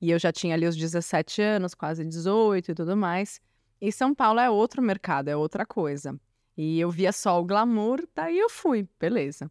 E 0.00 0.10
eu 0.10 0.18
já 0.18 0.32
tinha 0.32 0.54
ali 0.54 0.66
os 0.66 0.76
17 0.76 1.40
anos, 1.40 1.74
quase 1.74 2.04
18 2.04 2.70
e 2.70 2.74
tudo 2.74 2.96
mais. 2.96 3.40
E 3.80 3.90
São 3.92 4.14
Paulo 4.14 4.40
é 4.40 4.50
outro 4.50 4.82
mercado, 4.82 5.28
é 5.28 5.36
outra 5.36 5.64
coisa. 5.64 6.18
E 6.56 6.80
eu 6.80 6.90
via 6.90 7.12
só 7.12 7.40
o 7.40 7.44
glamour, 7.44 8.06
daí 8.14 8.38
eu 8.38 8.48
fui, 8.48 8.88
beleza. 8.98 9.50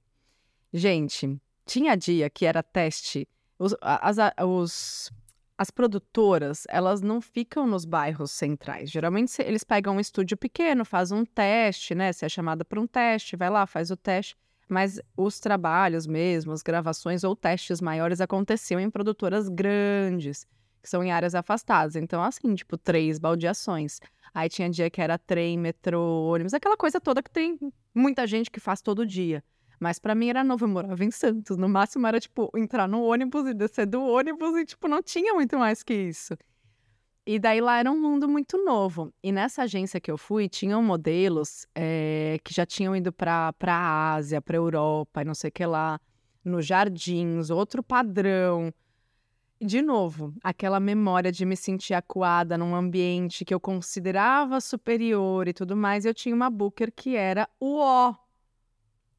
Gente, 0.73 1.39
tinha 1.65 1.95
dia 1.95 2.29
que 2.29 2.45
era 2.45 2.61
teste. 2.61 3.27
Os, 3.57 3.75
as, 3.81 4.17
os, 4.43 5.11
as 5.57 5.71
produtoras, 5.71 6.63
elas 6.67 7.01
não 7.01 7.21
ficam 7.21 7.65
nos 7.65 7.85
bairros 7.85 8.31
centrais. 8.31 8.89
Geralmente 8.89 9.41
eles 9.41 9.63
pegam 9.63 9.95
um 9.95 9.99
estúdio 9.99 10.35
pequeno, 10.35 10.83
fazem 10.83 11.17
um 11.17 11.25
teste, 11.25 11.95
né? 11.95 12.11
Você 12.11 12.25
é 12.25 12.29
chamada 12.29 12.65
para 12.65 12.79
um 12.79 12.85
teste, 12.87 13.35
vai 13.35 13.49
lá, 13.49 13.65
faz 13.65 13.89
o 13.89 13.95
teste. 13.95 14.35
Mas 14.67 14.99
os 15.15 15.39
trabalhos 15.39 16.07
mesmo, 16.07 16.51
as 16.51 16.61
gravações 16.61 17.23
ou 17.23 17.35
testes 17.35 17.79
maiores 17.79 18.19
aconteciam 18.19 18.79
em 18.79 18.89
produtoras 18.89 19.47
grandes, 19.47 20.45
que 20.81 20.89
são 20.89 21.03
em 21.03 21.11
áreas 21.11 21.35
afastadas. 21.35 21.95
Então, 21.95 22.21
assim, 22.21 22.53
tipo, 22.55 22.77
três 22.77 23.19
baldeações. 23.19 23.99
Aí 24.33 24.49
tinha 24.49 24.69
dia 24.69 24.89
que 24.89 25.01
era 25.01 25.17
trem, 25.17 25.57
metrô, 25.57 26.25
ônibus, 26.25 26.53
aquela 26.53 26.75
coisa 26.75 26.99
toda 26.99 27.23
que 27.23 27.31
tem 27.31 27.57
muita 27.93 28.27
gente 28.27 28.51
que 28.51 28.59
faz 28.59 28.81
todo 28.81 29.05
dia. 29.05 29.43
Mas 29.79 29.99
para 29.99 30.15
mim 30.15 30.29
era 30.29 30.43
novo, 30.43 30.65
eu 30.65 30.69
morava 30.69 31.03
em 31.03 31.11
Santos. 31.11 31.57
No 31.57 31.67
máximo 31.69 32.07
era, 32.07 32.19
tipo, 32.19 32.49
entrar 32.55 32.87
no 32.87 33.03
ônibus 33.03 33.47
e 33.47 33.53
descer 33.53 33.85
do 33.85 34.01
ônibus 34.01 34.55
e, 34.57 34.65
tipo, 34.65 34.87
não 34.87 35.01
tinha 35.01 35.33
muito 35.33 35.57
mais 35.57 35.83
que 35.83 35.93
isso. 35.93 36.35
E 37.27 37.39
daí 37.39 37.59
lá 37.59 37.79
era 37.79 37.91
um 37.91 37.99
mundo 37.99 38.29
muito 38.29 38.63
novo. 38.63 39.11
E 39.23 39.31
nessa 39.31 39.63
agência 39.63 39.99
que 39.99 40.11
eu 40.11 40.17
fui, 40.17 40.47
tinham 40.47 40.83
modelos 40.83 41.65
é, 41.73 42.39
que 42.43 42.53
já 42.53 42.67
tinham 42.67 42.95
ido 42.95 43.11
para 43.11 43.51
a 43.65 44.13
Ásia, 44.13 44.39
para 44.39 44.57
Europa 44.57 45.23
e 45.23 45.25
não 45.25 45.33
sei 45.33 45.49
o 45.49 45.51
que 45.51 45.65
lá, 45.65 45.99
nos 46.43 46.67
jardins, 46.67 47.49
outro 47.49 47.81
padrão. 47.81 48.71
De 49.59 49.81
novo, 49.81 50.35
aquela 50.43 50.79
memória 50.79 51.31
de 51.31 51.45
me 51.45 51.57
sentir 51.57 51.95
acuada 51.95 52.57
num 52.57 52.75
ambiente 52.75 53.43
que 53.43 53.53
eu 53.53 53.59
considerava 53.59 54.61
superior 54.61 55.47
e 55.47 55.53
tudo 55.53 55.75
mais. 55.75 56.05
Eu 56.05 56.13
tinha 56.13 56.35
uma 56.35 56.51
booker 56.51 56.91
que 56.91 57.15
era 57.15 57.49
o 57.59 57.77
ó. 57.79 58.13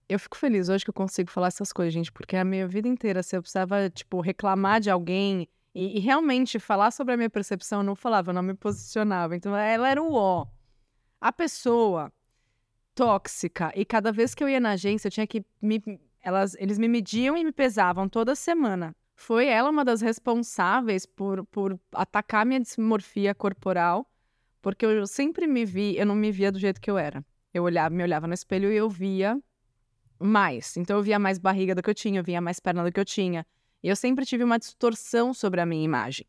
Eu 0.08 0.18
fico 0.18 0.36
feliz 0.36 0.68
hoje 0.68 0.84
que 0.84 0.90
eu 0.90 0.94
consigo 0.94 1.30
falar 1.30 1.48
essas 1.48 1.72
coisas, 1.72 1.92
gente, 1.92 2.12
porque 2.12 2.36
a 2.36 2.44
minha 2.44 2.66
vida 2.68 2.86
inteira, 2.86 3.22
se 3.22 3.36
eu 3.36 3.42
precisava, 3.42 3.90
tipo, 3.90 4.20
reclamar 4.20 4.80
de 4.80 4.88
alguém 4.88 5.48
e, 5.74 5.98
e, 5.98 6.00
realmente 6.00 6.58
falar 6.58 6.90
sobre 6.90 7.14
a 7.14 7.16
minha 7.16 7.28
percepção, 7.28 7.80
eu 7.80 7.84
não 7.84 7.96
falava, 7.96 8.30
eu 8.30 8.34
não 8.34 8.42
me 8.42 8.54
posicionava. 8.54 9.36
Então 9.36 9.54
ela 9.54 9.88
era 9.88 10.02
o 10.02 10.14
ó. 10.14 10.46
A 11.20 11.32
pessoa 11.32 12.12
tóxica. 12.94 13.70
E 13.76 13.84
cada 13.84 14.10
vez 14.10 14.34
que 14.34 14.42
eu 14.42 14.48
ia 14.48 14.58
na 14.58 14.70
agência, 14.70 15.08
eu 15.08 15.12
tinha 15.12 15.26
que 15.26 15.44
me. 15.60 15.82
Elas, 16.20 16.56
eles 16.58 16.78
me 16.78 16.88
mediam 16.88 17.36
e 17.36 17.44
me 17.44 17.52
pesavam 17.52 18.08
toda 18.08 18.34
semana. 18.34 18.96
Foi 19.14 19.46
ela 19.46 19.70
uma 19.70 19.84
das 19.84 20.00
responsáveis 20.00 21.06
por, 21.06 21.44
por 21.46 21.78
atacar 21.92 22.44
minha 22.44 22.60
dismorfia 22.60 23.34
corporal, 23.34 24.10
porque 24.60 24.84
eu 24.84 25.06
sempre 25.06 25.46
me 25.46 25.64
vi, 25.64 25.96
eu 25.96 26.06
não 26.06 26.14
me 26.14 26.32
via 26.32 26.50
do 26.50 26.58
jeito 26.58 26.80
que 26.80 26.90
eu 26.90 26.98
era. 26.98 27.24
Eu 27.52 27.64
olhava, 27.64 27.94
me 27.94 28.02
olhava 28.02 28.26
no 28.26 28.34
espelho 28.34 28.72
e 28.72 28.76
eu 28.76 28.88
via 28.88 29.40
mais. 30.18 30.76
Então 30.76 30.96
eu 30.96 31.02
via 31.02 31.18
mais 31.18 31.38
barriga 31.38 31.74
do 31.74 31.82
que 31.82 31.90
eu 31.90 31.94
tinha, 31.94 32.20
eu 32.20 32.24
via 32.24 32.40
mais 32.40 32.60
perna 32.60 32.84
do 32.84 32.92
que 32.92 33.00
eu 33.00 33.04
tinha. 33.04 33.46
Eu 33.82 33.94
sempre 33.94 34.24
tive 34.24 34.44
uma 34.44 34.58
distorção 34.58 35.32
sobre 35.32 35.60
a 35.60 35.66
minha 35.66 35.84
imagem. 35.84 36.26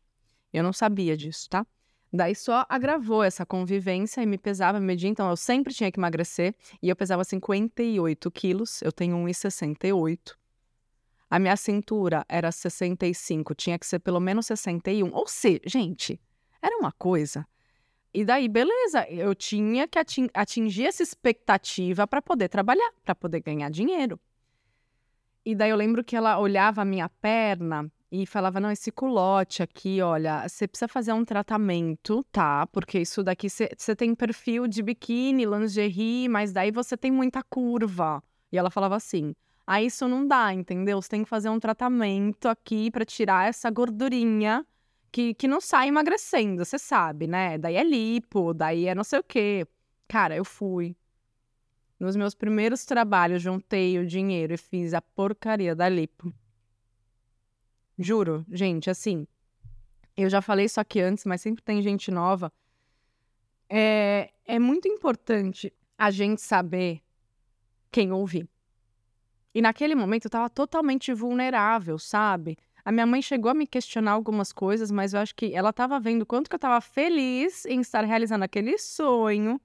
Eu 0.52 0.62
não 0.62 0.72
sabia 0.72 1.16
disso, 1.16 1.48
tá? 1.48 1.66
Daí 2.12 2.34
só 2.34 2.64
agravou 2.68 3.22
essa 3.22 3.44
convivência 3.44 4.22
e 4.22 4.26
me 4.26 4.38
pesava, 4.38 4.80
me 4.80 4.86
media, 4.86 5.10
então 5.10 5.28
eu 5.28 5.36
sempre 5.36 5.74
tinha 5.74 5.92
que 5.92 6.00
emagrecer. 6.00 6.54
E 6.82 6.88
eu 6.88 6.96
pesava 6.96 7.22
58 7.22 8.30
quilos, 8.30 8.80
eu 8.80 8.90
tenho 8.90 9.16
1,68. 9.16 10.36
A 11.30 11.38
minha 11.38 11.56
cintura 11.56 12.24
era 12.26 12.50
65, 12.50 13.54
tinha 13.54 13.78
que 13.78 13.86
ser 13.86 13.98
pelo 13.98 14.20
menos 14.20 14.46
61. 14.46 15.12
Ou 15.12 15.26
seja, 15.26 15.60
gente, 15.66 16.18
era 16.62 16.78
uma 16.78 16.92
coisa. 16.92 17.46
E 18.12 18.24
daí, 18.24 18.48
beleza, 18.48 19.06
eu 19.10 19.34
tinha 19.34 19.86
que 19.86 19.98
atingir 20.34 20.86
essa 20.86 21.02
expectativa 21.02 22.06
para 22.06 22.22
poder 22.22 22.48
trabalhar, 22.48 22.90
para 23.04 23.14
poder 23.14 23.40
ganhar 23.40 23.70
dinheiro. 23.70 24.18
E 25.44 25.54
daí 25.54 25.70
eu 25.70 25.76
lembro 25.76 26.02
que 26.02 26.16
ela 26.16 26.38
olhava 26.38 26.82
a 26.82 26.84
minha 26.84 27.08
perna 27.08 27.90
e 28.10 28.26
falava: 28.26 28.60
Não, 28.60 28.70
esse 28.70 28.90
culote 28.90 29.62
aqui, 29.62 30.00
olha, 30.00 30.46
você 30.48 30.66
precisa 30.66 30.88
fazer 30.88 31.12
um 31.12 31.24
tratamento, 31.24 32.24
tá? 32.32 32.66
Porque 32.66 32.98
isso 32.98 33.22
daqui 33.22 33.48
você 33.48 33.96
tem 33.96 34.14
perfil 34.14 34.66
de 34.66 34.82
biquíni, 34.82 35.44
lingerie, 35.44 36.28
mas 36.28 36.52
daí 36.52 36.70
você 36.70 36.96
tem 36.96 37.10
muita 37.10 37.42
curva. 37.42 38.22
E 38.50 38.58
ela 38.58 38.70
falava 38.70 38.96
assim: 38.96 39.34
Ah, 39.66 39.82
isso 39.82 40.08
não 40.08 40.26
dá, 40.26 40.52
entendeu? 40.52 41.00
Você 41.00 41.10
tem 41.10 41.22
que 41.22 41.28
fazer 41.28 41.50
um 41.50 41.60
tratamento 41.60 42.48
aqui 42.48 42.90
para 42.90 43.04
tirar 43.04 43.48
essa 43.48 43.70
gordurinha 43.70 44.66
que, 45.10 45.34
que 45.34 45.48
não 45.48 45.60
sai 45.60 45.88
emagrecendo, 45.88 46.64
você 46.64 46.78
sabe, 46.78 47.26
né? 47.26 47.58
Daí 47.58 47.76
é 47.76 47.84
lipo, 47.84 48.52
daí 48.54 48.86
é 48.86 48.94
não 48.94 49.04
sei 49.04 49.18
o 49.18 49.24
quê. 49.24 49.66
Cara, 50.06 50.36
eu 50.36 50.44
fui. 50.44 50.96
Nos 51.98 52.14
meus 52.14 52.34
primeiros 52.34 52.84
trabalhos, 52.84 53.42
juntei 53.42 53.98
o 53.98 54.06
dinheiro 54.06 54.54
e 54.54 54.56
fiz 54.56 54.94
a 54.94 55.02
porcaria 55.02 55.74
da 55.74 55.88
lipo. 55.88 56.32
Juro, 57.98 58.46
gente, 58.50 58.88
assim. 58.88 59.26
Eu 60.16 60.30
já 60.30 60.40
falei 60.40 60.66
isso 60.66 60.80
aqui 60.80 61.00
antes, 61.00 61.24
mas 61.24 61.40
sempre 61.40 61.62
tem 61.62 61.82
gente 61.82 62.10
nova. 62.10 62.52
É, 63.68 64.30
é 64.44 64.58
muito 64.58 64.86
importante 64.88 65.72
a 65.96 66.10
gente 66.10 66.40
saber 66.40 67.02
quem 67.90 68.12
ouvir. 68.12 68.48
E 69.52 69.60
naquele 69.60 69.94
momento 69.94 70.26
eu 70.26 70.28
estava 70.28 70.48
totalmente 70.48 71.12
vulnerável, 71.12 71.98
sabe? 71.98 72.56
A 72.88 72.90
minha 72.90 73.04
mãe 73.04 73.20
chegou 73.20 73.50
a 73.50 73.54
me 73.54 73.66
questionar 73.66 74.12
algumas 74.12 74.50
coisas, 74.50 74.90
mas 74.90 75.12
eu 75.12 75.20
acho 75.20 75.34
que 75.34 75.54
ela 75.54 75.68
estava 75.68 76.00
vendo 76.00 76.24
quanto 76.24 76.48
que 76.48 76.54
eu 76.54 76.56
estava 76.56 76.80
feliz 76.80 77.66
em 77.66 77.82
estar 77.82 78.02
realizando 78.02 78.44
aquele 78.44 78.78
sonho 78.78 79.60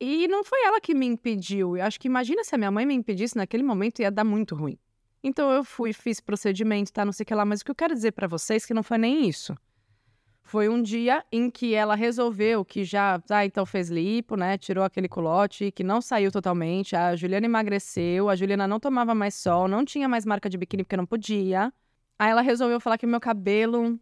e 0.00 0.26
não 0.26 0.42
foi 0.42 0.58
ela 0.64 0.80
que 0.80 0.94
me 0.94 1.04
impediu. 1.04 1.76
Eu 1.76 1.84
acho 1.84 2.00
que 2.00 2.08
imagina 2.08 2.42
se 2.44 2.54
a 2.54 2.56
minha 2.56 2.70
mãe 2.70 2.86
me 2.86 2.94
impedisse 2.94 3.36
naquele 3.36 3.62
momento, 3.62 4.00
ia 4.00 4.10
dar 4.10 4.24
muito 4.24 4.54
ruim. 4.54 4.78
Então 5.22 5.50
eu 5.50 5.62
fui, 5.62 5.92
fiz 5.92 6.18
procedimento, 6.18 6.90
tá, 6.90 7.04
não 7.04 7.12
sei 7.12 7.24
o 7.24 7.26
que 7.26 7.34
lá, 7.34 7.44
mas 7.44 7.60
o 7.60 7.64
que 7.66 7.70
eu 7.72 7.74
quero 7.74 7.92
dizer 7.92 8.12
para 8.12 8.26
vocês 8.26 8.64
é 8.64 8.66
que 8.66 8.72
não 8.72 8.82
foi 8.82 8.96
nem 8.96 9.28
isso. 9.28 9.54
Foi 10.40 10.66
um 10.66 10.80
dia 10.80 11.22
em 11.30 11.50
que 11.50 11.74
ela 11.74 11.94
resolveu 11.94 12.64
que 12.64 12.84
já, 12.84 13.22
ah, 13.28 13.44
então 13.44 13.66
fez 13.66 13.90
lipo, 13.90 14.34
né, 14.34 14.56
tirou 14.56 14.82
aquele 14.82 15.10
culote, 15.10 15.70
que 15.70 15.84
não 15.84 16.00
saiu 16.00 16.32
totalmente, 16.32 16.96
a 16.96 17.14
Juliana 17.14 17.44
emagreceu, 17.44 18.30
a 18.30 18.34
Juliana 18.34 18.66
não 18.66 18.80
tomava 18.80 19.14
mais 19.14 19.34
sol, 19.34 19.68
não 19.68 19.84
tinha 19.84 20.08
mais 20.08 20.24
marca 20.24 20.48
de 20.48 20.56
biquíni 20.56 20.84
porque 20.84 20.96
não 20.96 21.04
podia. 21.04 21.70
Aí 22.18 22.30
ela 22.30 22.40
resolveu 22.40 22.80
falar 22.80 22.98
que 22.98 23.06
meu 23.06 23.20
cabelo, 23.20 23.98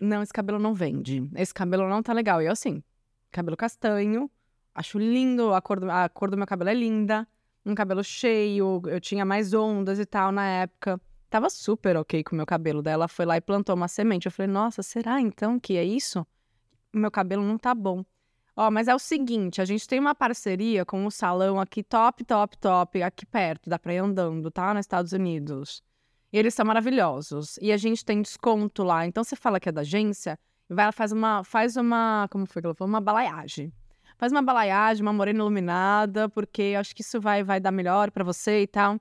não, 0.00 0.22
esse 0.22 0.32
cabelo 0.32 0.58
não 0.58 0.72
vende, 0.74 1.28
esse 1.34 1.52
cabelo 1.52 1.88
não 1.88 2.02
tá 2.02 2.12
legal. 2.12 2.40
E 2.40 2.46
eu 2.46 2.52
assim, 2.52 2.82
cabelo 3.30 3.56
castanho, 3.56 4.30
Acho 4.76 4.98
lindo, 4.98 5.54
a 5.54 5.62
cor, 5.62 5.80
do, 5.80 5.90
a 5.90 6.06
cor 6.06 6.30
do 6.30 6.36
meu 6.36 6.46
cabelo 6.46 6.68
é 6.68 6.74
linda. 6.74 7.26
Um 7.64 7.74
cabelo 7.74 8.04
cheio, 8.04 8.82
eu 8.86 9.00
tinha 9.00 9.24
mais 9.24 9.54
ondas 9.54 9.98
e 9.98 10.04
tal 10.04 10.30
na 10.30 10.44
época. 10.44 11.00
Tava 11.30 11.48
super 11.48 11.96
ok 11.96 12.22
com 12.22 12.34
o 12.34 12.36
meu 12.36 12.44
cabelo. 12.44 12.82
Daí 12.82 12.92
ela 12.92 13.08
foi 13.08 13.24
lá 13.24 13.38
e 13.38 13.40
plantou 13.40 13.74
uma 13.74 13.88
semente. 13.88 14.26
Eu 14.26 14.32
falei, 14.32 14.52
nossa, 14.52 14.82
será 14.82 15.18
então 15.18 15.58
que 15.58 15.78
é 15.78 15.82
isso? 15.82 16.26
Meu 16.92 17.10
cabelo 17.10 17.42
não 17.42 17.56
tá 17.56 17.74
bom. 17.74 18.04
Ó, 18.54 18.70
mas 18.70 18.86
é 18.86 18.94
o 18.94 18.98
seguinte, 18.98 19.60
a 19.60 19.64
gente 19.64 19.86
tem 19.86 19.98
uma 19.98 20.14
parceria 20.14 20.84
com 20.84 21.04
um 21.04 21.10
salão 21.10 21.60
aqui 21.60 21.82
top, 21.82 22.24
top, 22.24 22.56
top, 22.56 23.02
aqui 23.02 23.26
perto, 23.26 23.68
dá 23.68 23.78
pra 23.78 23.92
ir 23.92 23.98
andando, 23.98 24.50
tá? 24.50 24.72
Nos 24.72 24.80
Estados 24.80 25.12
Unidos. 25.12 25.82
E 26.32 26.38
eles 26.38 26.54
são 26.54 26.66
maravilhosos. 26.66 27.58
E 27.62 27.72
a 27.72 27.76
gente 27.76 28.04
tem 28.04 28.20
desconto 28.20 28.82
lá. 28.82 29.06
Então 29.06 29.22
você 29.24 29.36
fala 29.36 29.60
que 29.60 29.68
é 29.68 29.72
da 29.72 29.80
agência, 29.82 30.38
e 30.68 30.74
vai, 30.74 30.90
faz 30.92 31.12
uma, 31.12 31.44
faz 31.44 31.76
uma, 31.76 32.28
como 32.30 32.46
foi 32.46 32.60
que 32.60 32.66
ela 32.66 32.74
falou? 32.74 32.90
Uma 32.90 33.00
balaiagem 33.00 33.72
faz 34.16 34.32
uma 34.32 34.42
balaiagem, 34.42 35.02
uma 35.02 35.12
morena 35.12 35.40
iluminada, 35.40 36.28
porque 36.28 36.74
acho 36.78 36.94
que 36.94 37.02
isso 37.02 37.20
vai, 37.20 37.44
vai 37.44 37.60
dar 37.60 37.70
melhor 37.70 38.10
para 38.10 38.24
você 38.24 38.62
e 38.62 38.66
tal. 38.66 39.00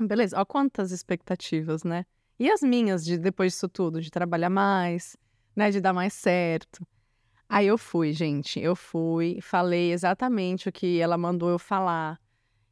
Beleza, 0.00 0.40
ó 0.40 0.44
quantas 0.44 0.90
expectativas, 0.90 1.84
né? 1.84 2.04
E 2.38 2.50
as 2.50 2.62
minhas 2.62 3.04
de 3.04 3.16
depois 3.16 3.52
disso 3.52 3.68
tudo, 3.68 4.00
de 4.00 4.10
trabalhar 4.10 4.50
mais, 4.50 5.16
né, 5.54 5.70
de 5.70 5.80
dar 5.80 5.92
mais 5.92 6.12
certo. 6.14 6.86
Aí 7.48 7.66
eu 7.66 7.78
fui, 7.78 8.12
gente. 8.12 8.58
Eu 8.58 8.74
fui, 8.74 9.38
falei 9.40 9.92
exatamente 9.92 10.68
o 10.68 10.72
que 10.72 10.98
ela 10.98 11.16
mandou 11.16 11.50
eu 11.50 11.58
falar. 11.58 12.18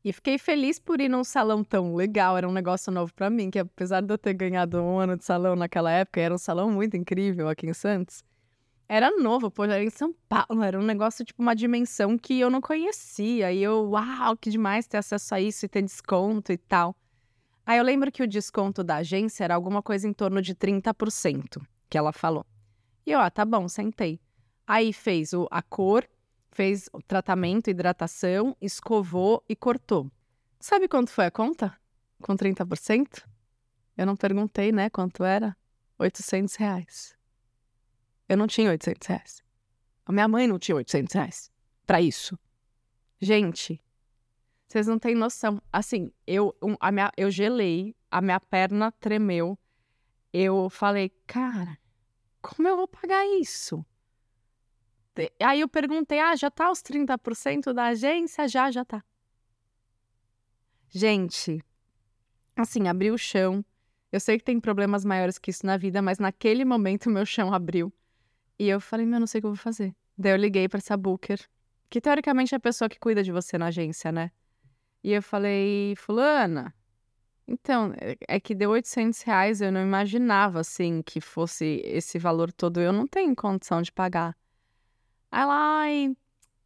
E 0.05 0.13
fiquei 0.13 0.37
feliz 0.37 0.81
por 0.81 1.01
ir 1.01 1.09
num 1.09 1.23
salão 1.23 1.63
tão 1.63 1.95
legal. 1.95 2.37
Era 2.37 2.49
um 2.49 2.53
negócio 2.53 2.91
novo 2.91 3.15
para 3.15 3.31
mim, 3.31 3.51
que 3.51 3.59
apesar 3.59 4.03
de 4.03 4.13
eu 4.13 4.19
ter 4.19 4.35
ganhado 4.35 4.81
um 4.83 4.99
ano 4.99 5.17
de 5.17 5.25
salão 5.25 5.55
naquela 5.55 5.93
época, 5.93 6.21
era 6.21 6.35
um 6.35 6.39
salão 6.39 6.71
muito 6.71 6.97
incrível 6.97 7.49
aqui 7.49 7.67
em 7.67 7.73
Santos. 7.73 8.25
Era 8.89 9.11
novo, 9.17 9.51
pô, 9.51 9.65
era 9.65 9.83
em 9.83 9.91
São 9.91 10.13
Paulo. 10.29 10.63
Era 10.63 10.79
um 10.79 10.83
negócio, 10.83 11.25
tipo, 11.25 11.41
uma 11.41 11.55
dimensão 11.55 12.19
que 12.19 12.39
eu 12.39 12.51
não 12.51 12.61
conhecia. 12.61 13.53
E 13.53 13.63
eu, 13.63 13.91
uau, 13.91 14.37
que 14.37 14.51
demais 14.51 14.87
ter 14.89 14.99
acesso 14.99 15.35
a 15.35 15.41
isso 15.41 15.65
e 15.65 15.69
ter 15.69 15.83
desconto 15.83 16.53
e 16.53 16.59
tal. 16.59 16.97
Aí 17.65 17.79
eu 17.79 17.85
lembro 17.85 18.11
que 18.11 18.25
o 18.25 18.27
desconto 18.27 18.83
da 18.83 18.97
agência 18.97 19.45
era 19.45 19.55
alguma 19.55 19.83
coisa 19.83 20.09
em 20.09 20.13
torno 20.13 20.43
de 20.43 20.53
30%, 20.53 21.63
que 21.89 21.97
ela 21.97 22.13
falou. 22.13 22.45
E 23.07 23.13
eu, 23.13 23.21
ah, 23.21 23.31
tá 23.31 23.45
bom, 23.45 23.69
sentei. 23.69 24.21
Aí 24.67 24.93
fez 24.93 25.33
o, 25.33 25.47
a 25.51 25.63
cor, 25.63 26.05
fez 26.53 26.89
tratamento, 27.09 27.71
hidratação, 27.71 28.57
escovou 28.61 29.43
e 29.49 29.57
cortou. 29.57 30.11
Sabe 30.61 30.87
quanto 30.87 31.11
foi 31.11 31.27
a 31.27 31.31
conta? 31.31 31.77
Com 32.23 32.37
30%? 32.37 33.27
Eu 33.97 34.07
não 34.07 34.15
perguntei, 34.15 34.71
né, 34.71 34.89
quanto 34.89 35.25
era? 35.25 35.57
800 35.99 36.55
reais. 36.55 37.17
Eu 38.29 38.37
não 38.37 38.47
tinha 38.47 38.71
800 38.71 39.09
reais. 39.09 39.43
A 40.07 40.13
minha 40.13 40.29
mãe 40.29 40.47
não 40.47 40.59
tinha 40.59 40.77
800 40.77 41.15
reais 41.15 41.51
pra 41.87 42.01
isso. 42.01 42.39
Gente, 43.21 43.83
vocês 44.67 44.87
não 44.87 44.99
têm 44.99 45.15
noção. 45.15 45.61
Assim, 45.73 46.13
eu, 46.27 46.55
a 46.81 46.93
minha, 46.93 47.13
eu 47.17 47.31
gelei, 47.31 47.95
a 48.11 48.21
minha 48.21 48.41
perna 48.41 48.93
tremeu. 48.93 49.59
Eu 50.33 50.71
falei, 50.71 51.11
cara, 51.27 51.79
como 52.41 52.69
eu 52.69 52.77
vou 52.77 52.89
pagar 52.89 53.25
isso? 53.39 53.85
Aí 55.41 55.61
eu 55.61 55.69
perguntei, 55.69 56.19
ah, 56.19 56.35
já 56.35 56.51
tá 56.51 56.71
os 56.71 56.83
30% 56.83 57.73
da 57.73 57.87
agência? 57.87 58.49
Já, 58.49 58.71
já 58.71 58.85
tá. 58.85 59.05
Gente, 60.89 61.63
assim, 62.57 62.89
abriu 62.89 63.15
o 63.15 63.19
chão. 63.19 63.65
Eu 64.11 64.21
sei 64.21 64.39
que 64.39 64.45
tem 64.45 64.61
problemas 64.61 65.05
maiores 65.05 65.39
que 65.39 65.51
isso 65.51 65.65
na 65.65 65.77
vida, 65.77 66.03
mas 66.03 66.19
naquele 66.19 66.65
momento 66.65 67.11
meu 67.11 67.25
chão 67.25 67.53
abriu. 67.53 67.93
E 68.59 68.69
eu 68.69 68.81
falei, 68.81 69.07
meu, 69.07 69.21
não 69.21 69.27
sei 69.27 69.39
o 69.39 69.43
que 69.43 69.47
eu 69.47 69.55
vou 69.55 69.57
fazer. 69.57 69.95
Daí 70.17 70.33
eu 70.33 70.37
liguei 70.37 70.69
para 70.69 70.79
essa 70.79 70.97
booker, 70.97 71.41
que 71.89 72.01
teoricamente 72.01 72.55
é 72.55 72.57
a 72.57 72.61
pessoa 72.61 72.89
que 72.89 72.99
cuida 72.99 73.23
de 73.23 73.33
você 73.33 73.57
na 73.57 73.67
agência, 73.67 74.13
né? 74.13 74.31
E 75.03 75.13
eu 75.13 75.23
falei, 75.23 75.95
fulana, 75.97 76.75
então, 77.47 77.93
é, 78.01 78.17
é 78.29 78.41
que 78.41 78.55
deu 78.55 78.71
800 78.71 79.23
reais, 79.23 79.61
eu 79.61 79.73
não 79.73 79.83
imaginava, 79.83 80.61
assim, 80.61 81.03
que 81.03 81.21
fosse 81.21 81.83
esse 81.85 82.19
valor 82.19 82.53
todo. 82.53 82.81
Eu 82.81 82.93
não 82.93 83.07
tenho 83.07 83.35
condição 83.35 83.83
de 83.83 83.91
pagar. 83.93 84.37
Ela, 85.33 85.81
ai, 85.81 86.17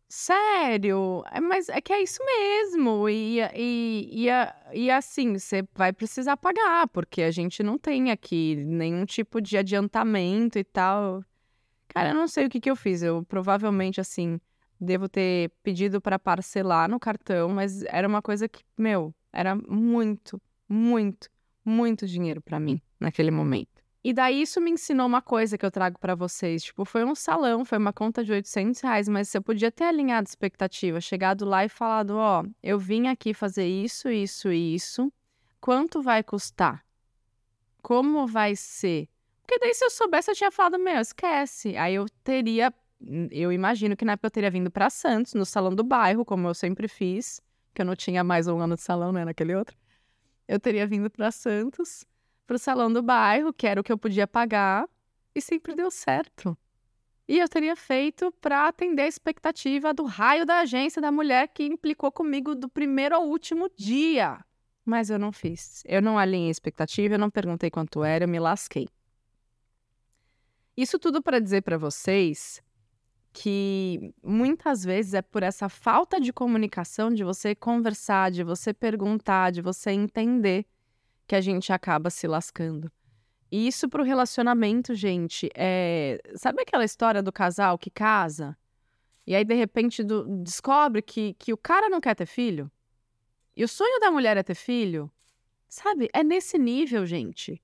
sério? 0.08 1.25
É, 1.32 1.40
mas 1.40 1.68
é 1.68 1.80
que 1.80 1.92
é 1.92 2.02
isso 2.02 2.23
mesmo. 2.25 3.08
E, 3.08 3.40
e, 3.54 4.28
e, 4.28 4.28
e 4.75 4.90
assim, 4.90 5.38
você 5.38 5.64
vai 5.75 5.92
precisar 5.92 6.37
pagar, 6.37 6.88
porque 6.88 7.23
a 7.23 7.30
gente 7.30 7.62
não 7.62 7.78
tem 7.78 8.11
aqui 8.11 8.56
nenhum 8.56 9.04
tipo 9.06 9.40
de 9.40 9.56
adiantamento 9.56 10.58
e 10.58 10.64
tal. 10.64 11.25
Cara, 11.88 12.11
eu 12.11 12.14
não 12.14 12.28
sei 12.28 12.46
o 12.46 12.50
que, 12.50 12.61
que 12.61 12.70
eu 12.70 12.76
fiz. 12.76 13.02
Eu 13.02 13.25
provavelmente, 13.25 14.00
assim, 14.00 14.40
Devo 14.78 15.08
ter 15.08 15.50
pedido 15.62 16.00
para 16.00 16.18
parcelar 16.18 16.88
no 16.88 17.00
cartão, 17.00 17.49
mas 17.49 17.82
era 17.85 18.06
uma 18.06 18.20
coisa 18.20 18.46
que, 18.46 18.62
meu, 18.76 19.14
era 19.32 19.54
muito, 19.54 20.40
muito, 20.68 21.30
muito 21.64 22.06
dinheiro 22.06 22.42
para 22.42 22.61
mim 22.61 22.80
naquele 23.00 23.30
momento. 23.30 23.75
E 24.06 24.12
daí 24.12 24.42
isso 24.42 24.60
me 24.60 24.70
ensinou 24.70 25.04
uma 25.04 25.20
coisa 25.20 25.58
que 25.58 25.66
eu 25.66 25.70
trago 25.72 25.98
para 25.98 26.14
vocês. 26.14 26.62
Tipo, 26.62 26.84
foi 26.84 27.04
um 27.04 27.12
salão, 27.12 27.64
foi 27.64 27.76
uma 27.76 27.92
conta 27.92 28.22
de 28.22 28.30
800 28.30 28.80
reais, 28.80 29.08
mas 29.08 29.28
você 29.28 29.40
podia 29.40 29.73
ter 29.73 29.82
alinhado 29.82 30.28
expectativa, 30.28 31.00
chegado 31.00 31.45
lá 31.45 31.64
e 31.64 31.69
falado: 31.69 32.10
Ó, 32.10 32.45
oh, 32.45 32.49
eu 32.62 32.78
vim 32.78 33.08
aqui 33.08 33.34
fazer 33.34 33.66
isso, 33.66 34.08
isso 34.08 34.52
e 34.52 34.76
isso. 34.76 35.12
Quanto 35.60 36.00
vai 36.00 36.23
custar? 36.23 36.84
Como 37.82 38.28
vai 38.28 38.54
ser? 38.54 39.08
Porque 39.42 39.58
daí, 39.58 39.75
se 39.75 39.84
eu 39.84 39.90
soubesse, 39.90 40.30
eu 40.30 40.36
tinha 40.36 40.52
falado: 40.52 40.78
Meu, 40.78 41.00
esquece. 41.00 41.76
Aí 41.76 41.97
eu 41.97 42.06
teria 42.23 42.73
eu 43.32 43.50
imagino 43.50 43.97
que 43.97 44.04
na 44.04 44.12
época 44.12 44.28
eu 44.28 44.30
teria 44.30 44.52
vindo 44.52 44.71
para 44.71 44.88
Santos, 44.88 45.34
no 45.34 45.45
salão 45.45 45.75
do 45.75 45.82
bairro, 45.82 46.25
como 46.25 46.47
eu 46.47 46.54
sempre 46.54 46.86
fiz, 46.86 47.42
que 47.75 47.82
eu 47.82 47.84
não 47.84 47.97
tinha 47.97 48.23
mais 48.23 48.47
um 48.47 48.60
ano 48.60 48.76
de 48.76 48.82
salão, 48.82 49.10
né, 49.10 49.25
naquele 49.25 49.56
outro. 49.56 49.76
Eu 50.47 50.60
teria 50.60 50.86
vindo 50.86 51.10
para 51.10 51.32
Santos, 51.32 52.06
para 52.47 52.56
o 52.56 52.59
salão 52.59 52.93
do 52.93 53.02
bairro, 53.02 53.52
que 53.52 53.67
era 53.67 53.80
o 53.80 53.85
que 53.85 53.93
eu 53.93 53.99
podia 53.99 54.26
pagar, 54.26 54.89
e 55.35 55.41
sempre 55.41 55.75
deu 55.75 55.91
certo. 55.91 56.56
E 57.28 57.39
eu 57.39 57.49
teria 57.49 57.75
feito 57.75 58.32
para 58.41 58.69
atender 58.69 59.02
a 59.02 59.09
expectativa 59.09 59.93
do 59.93 60.04
raio 60.04 60.47
da 60.47 60.61
agência 60.61 61.02
da 61.02 61.11
mulher 61.11 61.49
que 61.49 61.65
implicou 61.65 62.13
comigo 62.13 62.54
do 62.54 62.69
primeiro 62.69 63.17
ao 63.17 63.26
último 63.26 63.69
dia. 63.76 64.39
Mas 64.85 65.11
eu 65.11 65.19
não 65.19 65.32
fiz. 65.32 65.82
Eu 65.85 66.00
não 66.00 66.17
alinhei 66.17 66.49
a 66.49 66.52
expectativa, 66.52 67.15
eu 67.15 67.19
não 67.19 67.28
perguntei 67.28 67.69
quanto 67.69 68.04
era, 68.04 68.25
eu 68.25 68.28
me 68.28 68.39
lasquei. 68.39 68.89
Isso 70.76 70.99
tudo 70.99 71.21
para 71.21 71.41
dizer 71.41 71.63
para 71.63 71.76
vocês 71.76 72.63
que 73.32 74.15
muitas 74.23 74.85
vezes 74.85 75.15
é 75.15 75.21
por 75.21 75.43
essa 75.43 75.69
falta 75.69 76.21
de 76.21 76.32
comunicação, 76.32 77.13
de 77.13 77.25
você 77.25 77.54
conversar, 77.54 78.30
de 78.30 78.45
você 78.45 78.73
perguntar, 78.73 79.50
de 79.50 79.61
você 79.61 79.91
entender, 79.91 80.65
que 81.26 81.34
a 81.34 81.41
gente 81.41 81.73
acaba 81.73 82.10
se 82.10 82.26
lascando. 82.26 82.91
E 83.50 83.67
isso 83.67 83.89
para 83.89 84.02
o 84.02 84.04
relacionamento, 84.04 84.95
gente, 84.95 85.49
é. 85.54 86.21
Sabe 86.34 86.62
aquela 86.62 86.84
história 86.84 87.23
do 87.23 87.32
casal 87.32 87.78
que 87.78 87.91
casa? 87.91 88.56
E 89.26 89.34
aí, 89.34 89.45
de 89.45 89.54
repente, 89.54 90.02
do... 90.04 90.25
descobre 90.43 91.02
que, 91.02 91.34
que 91.34 91.52
o 91.52 91.56
cara 91.56 91.89
não 91.89 92.00
quer 92.00 92.15
ter 92.15 92.26
filho? 92.26 92.71
E 93.56 93.65
o 93.65 93.69
sonho 93.69 93.99
da 94.00 94.10
mulher 94.10 94.36
é 94.36 94.43
ter 94.43 94.54
filho? 94.54 95.10
Sabe? 95.69 96.08
É 96.12 96.23
nesse 96.23 96.58
nível, 96.58 97.06
gente. 97.06 97.62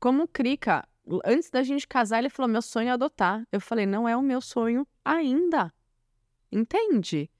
Como 0.00 0.24
o 0.24 0.28
Krika, 0.28 0.86
antes 1.24 1.50
da 1.50 1.62
gente 1.62 1.86
casar, 1.86 2.18
ele 2.18 2.28
falou: 2.28 2.50
meu 2.50 2.62
sonho 2.62 2.88
é 2.88 2.92
adotar. 2.92 3.46
Eu 3.50 3.60
falei: 3.60 3.86
não 3.86 4.08
é 4.08 4.16
o 4.16 4.22
meu 4.22 4.40
sonho 4.40 4.86
ainda. 5.04 5.72
Entende? 6.50 7.30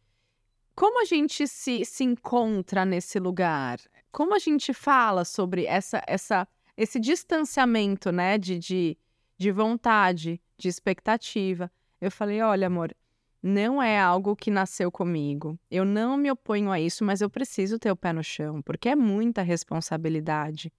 Como 0.75 1.01
a 1.01 1.05
gente 1.05 1.47
se, 1.49 1.85
se 1.85 2.05
encontra 2.05 2.85
nesse 2.85 3.19
lugar? 3.19 3.79
Como 4.11 4.35
a 4.35 4.38
gente 4.38 4.73
fala 4.73 5.25
sobre 5.25 5.64
essa, 5.66 6.03
essa, 6.07 6.49
esse 6.77 6.99
distanciamento, 6.99 8.11
né, 8.11 8.38
de, 8.38 8.59
de, 8.59 8.99
de 9.37 9.51
vontade, 9.53 10.40
de 10.57 10.68
expectativa? 10.68 11.71
Eu 12.01 12.11
falei: 12.11 12.40
olha, 12.40 12.66
amor, 12.66 12.94
não 13.42 13.83
é 13.83 13.99
algo 13.99 14.35
que 14.35 14.51
nasceu 14.51 14.90
comigo. 14.90 15.59
Eu 15.71 15.85
não 15.85 16.16
me 16.16 16.31
oponho 16.31 16.71
a 16.71 16.81
isso, 16.81 17.05
mas 17.05 17.21
eu 17.21 17.31
preciso 17.31 17.79
ter 17.79 17.90
o 17.90 17.97
pé 17.97 18.12
no 18.12 18.23
chão, 18.23 18.62
porque 18.62 18.88
é 18.88 18.97
muita 18.97 19.42
responsabilidade, 19.42 20.73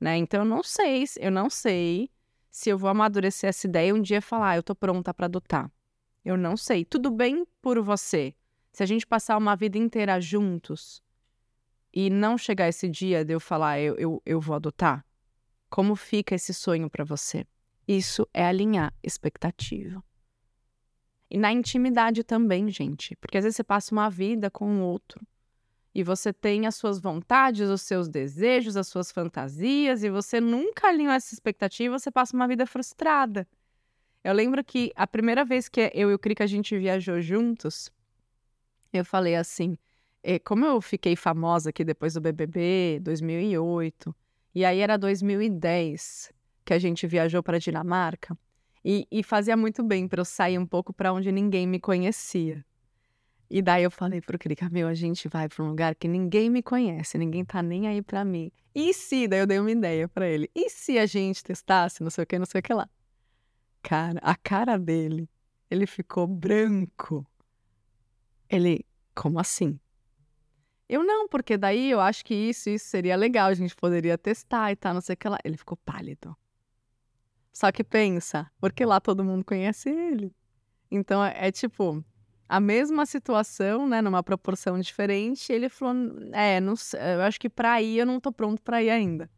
né? 0.00 0.16
Então 0.16 0.40
eu 0.40 0.46
não 0.46 0.62
sei, 0.62 1.04
eu 1.18 1.30
não 1.30 1.48
sei 1.48 2.10
se 2.50 2.68
eu 2.70 2.76
vou 2.76 2.90
amadurecer 2.90 3.48
essa 3.48 3.66
ideia 3.66 3.90
e 3.90 3.92
um 3.92 4.02
dia 4.02 4.20
falar, 4.20 4.50
ah, 4.50 4.56
eu 4.56 4.62
tô 4.62 4.74
pronta 4.74 5.14
para 5.14 5.26
adotar. 5.26 5.70
Eu 6.24 6.36
não 6.36 6.56
sei. 6.56 6.84
Tudo 6.84 7.10
bem 7.10 7.46
por 7.62 7.80
você. 7.80 8.34
Se 8.72 8.82
a 8.82 8.86
gente 8.86 9.06
passar 9.06 9.36
uma 9.36 9.56
vida 9.56 9.78
inteira 9.78 10.20
juntos 10.20 11.02
e 11.92 12.08
não 12.10 12.38
chegar 12.38 12.68
esse 12.68 12.88
dia 12.88 13.24
de 13.24 13.34
eu 13.34 13.40
falar, 13.40 13.80
eu, 13.80 13.96
eu, 13.96 14.22
eu 14.24 14.40
vou 14.40 14.54
adotar, 14.54 15.04
como 15.68 15.94
fica 15.96 16.34
esse 16.34 16.52
sonho 16.52 16.90
para 16.90 17.04
você? 17.04 17.46
Isso 17.86 18.28
é 18.32 18.44
alinhar 18.44 18.92
expectativa. 19.02 20.02
E 21.30 21.38
na 21.38 21.52
intimidade 21.52 22.24
também, 22.24 22.68
gente. 22.68 23.16
Porque 23.16 23.38
às 23.38 23.44
vezes 23.44 23.56
você 23.56 23.64
passa 23.64 23.94
uma 23.94 24.10
vida 24.10 24.50
com 24.50 24.80
o 24.80 24.82
outro 24.82 25.20
e 25.94 26.02
você 26.02 26.32
tem 26.32 26.66
as 26.66 26.74
suas 26.74 27.00
vontades, 27.00 27.68
os 27.68 27.82
seus 27.82 28.08
desejos, 28.08 28.76
as 28.76 28.88
suas 28.88 29.10
fantasias, 29.10 30.02
e 30.04 30.10
você 30.10 30.40
nunca 30.40 30.88
alinhou 30.88 31.12
essa 31.12 31.34
expectativa, 31.34 31.98
você 31.98 32.10
passa 32.10 32.36
uma 32.36 32.46
vida 32.46 32.66
frustrada. 32.66 33.46
Eu 34.22 34.32
lembro 34.32 34.62
que 34.62 34.92
a 34.94 35.06
primeira 35.06 35.44
vez 35.44 35.68
que 35.68 35.90
eu 35.94 36.10
e 36.10 36.14
o 36.14 36.18
Krika 36.18 36.44
a 36.44 36.46
gente 36.46 36.78
viajou 36.78 37.20
juntos, 37.20 37.90
eu 38.92 39.04
falei 39.04 39.34
assim, 39.34 39.76
como 40.44 40.64
eu 40.64 40.80
fiquei 40.80 41.16
famosa 41.16 41.70
aqui 41.70 41.84
depois 41.84 42.14
do 42.14 42.20
BBB, 42.20 43.00
2008, 43.02 44.14
e 44.54 44.64
aí 44.64 44.80
era 44.80 44.96
2010 44.96 46.32
que 46.64 46.74
a 46.74 46.78
gente 46.78 47.06
viajou 47.06 47.42
para 47.42 47.58
Dinamarca, 47.58 48.36
e, 48.84 49.06
e 49.10 49.22
fazia 49.22 49.56
muito 49.56 49.82
bem 49.82 50.08
para 50.08 50.20
eu 50.20 50.24
sair 50.24 50.58
um 50.58 50.66
pouco 50.66 50.92
para 50.92 51.12
onde 51.12 51.30
ninguém 51.30 51.66
me 51.66 51.78
conhecia. 51.78 52.64
E 53.50 53.60
daí 53.60 53.82
eu 53.82 53.90
falei 53.90 54.20
pro 54.20 54.38
Krika, 54.38 54.70
meu, 54.70 54.86
a 54.86 54.94
gente 54.94 55.28
vai 55.28 55.48
para 55.48 55.64
um 55.64 55.68
lugar 55.68 55.94
que 55.96 56.06
ninguém 56.06 56.48
me 56.48 56.62
conhece, 56.62 57.18
ninguém 57.18 57.44
tá 57.44 57.62
nem 57.62 57.88
aí 57.88 58.00
para 58.00 58.24
mim. 58.24 58.52
E 58.74 58.94
se, 58.94 59.26
daí 59.26 59.40
eu 59.40 59.46
dei 59.46 59.58
uma 59.58 59.70
ideia 59.70 60.08
para 60.08 60.28
ele, 60.28 60.48
e 60.54 60.70
se 60.70 60.98
a 60.98 61.06
gente 61.06 61.42
testasse, 61.42 62.02
não 62.02 62.10
sei 62.10 62.24
o 62.24 62.26
que, 62.26 62.38
não 62.38 62.46
sei 62.46 62.60
o 62.60 62.62
que 62.62 62.72
lá. 62.72 62.88
Cara, 63.82 64.20
a 64.22 64.36
cara 64.36 64.78
dele, 64.78 65.28
ele 65.68 65.86
ficou 65.86 66.26
branco. 66.26 67.26
Ele, 68.48 68.86
como 69.14 69.40
assim? 69.40 69.78
Eu 70.92 71.04
não, 71.04 71.28
porque 71.28 71.56
daí 71.56 71.88
eu 71.88 72.00
acho 72.00 72.24
que 72.24 72.34
isso, 72.34 72.68
isso 72.68 72.86
seria 72.86 73.14
legal, 73.14 73.48
a 73.48 73.54
gente 73.54 73.76
poderia 73.76 74.18
testar 74.18 74.72
e 74.72 74.76
tal, 74.76 74.92
não 74.92 75.00
sei 75.00 75.14
o 75.14 75.16
que 75.16 75.28
lá. 75.28 75.38
Ele 75.44 75.56
ficou 75.56 75.76
pálido. 75.76 76.36
Só 77.52 77.70
que 77.70 77.84
pensa, 77.84 78.50
porque 78.60 78.84
lá 78.84 79.00
todo 79.00 79.22
mundo 79.22 79.44
conhece 79.44 79.88
ele. 79.88 80.34
Então 80.90 81.24
é, 81.24 81.46
é 81.46 81.52
tipo 81.52 82.04
a 82.48 82.58
mesma 82.58 83.06
situação, 83.06 83.88
né, 83.88 84.02
numa 84.02 84.20
proporção 84.20 84.80
diferente. 84.80 85.52
Ele 85.52 85.68
falou: 85.68 85.94
"É, 86.32 86.58
não, 86.58 86.74
eu 87.14 87.22
acho 87.22 87.38
que 87.38 87.48
para 87.48 87.80
ir 87.80 87.98
eu 87.98 88.06
não 88.06 88.18
tô 88.18 88.32
pronto 88.32 88.60
para 88.60 88.82
ir 88.82 88.90
ainda". 88.90 89.30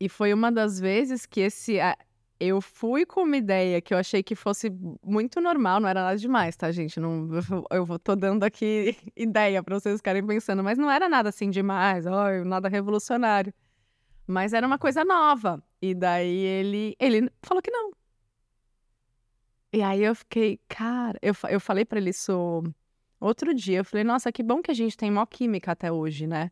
E 0.00 0.08
foi 0.08 0.34
uma 0.34 0.50
das 0.50 0.80
vezes 0.80 1.26
que 1.26 1.42
esse 1.42 1.78
eu 2.38 2.60
fui 2.60 3.06
com 3.06 3.22
uma 3.22 3.36
ideia 3.36 3.80
que 3.80 3.94
eu 3.94 3.98
achei 3.98 4.22
que 4.22 4.34
fosse 4.34 4.70
muito 5.02 5.40
normal, 5.40 5.80
não 5.80 5.88
era 5.88 6.02
nada 6.02 6.16
demais, 6.18 6.56
tá, 6.56 6.70
gente? 6.70 7.00
Não, 7.00 7.28
eu 7.70 7.98
tô 7.98 8.14
dando 8.14 8.44
aqui 8.44 8.96
ideia 9.16 9.62
para 9.62 9.78
vocês 9.78 9.96
ficarem 9.98 10.26
pensando, 10.26 10.62
mas 10.62 10.78
não 10.78 10.90
era 10.90 11.08
nada 11.08 11.28
assim 11.30 11.50
demais, 11.50 12.04
nada 12.44 12.68
revolucionário. 12.68 13.52
Mas 14.26 14.52
era 14.52 14.66
uma 14.66 14.78
coisa 14.78 15.04
nova. 15.04 15.62
E 15.80 15.94
daí 15.94 16.36
ele, 16.36 16.96
ele 16.98 17.30
falou 17.42 17.62
que 17.62 17.70
não. 17.70 17.92
E 19.72 19.82
aí 19.82 20.02
eu 20.02 20.14
fiquei, 20.14 20.58
cara, 20.68 21.18
eu, 21.22 21.34
eu 21.48 21.60
falei 21.60 21.84
para 21.84 21.98
ele 21.98 22.10
isso 22.10 22.62
outro 23.20 23.54
dia. 23.54 23.78
Eu 23.78 23.84
falei, 23.84 24.04
nossa, 24.04 24.32
que 24.32 24.42
bom 24.42 24.60
que 24.62 24.70
a 24.70 24.74
gente 24.74 24.96
tem 24.96 25.10
mó 25.10 25.24
química 25.26 25.72
até 25.72 25.92
hoje, 25.92 26.26
né? 26.26 26.50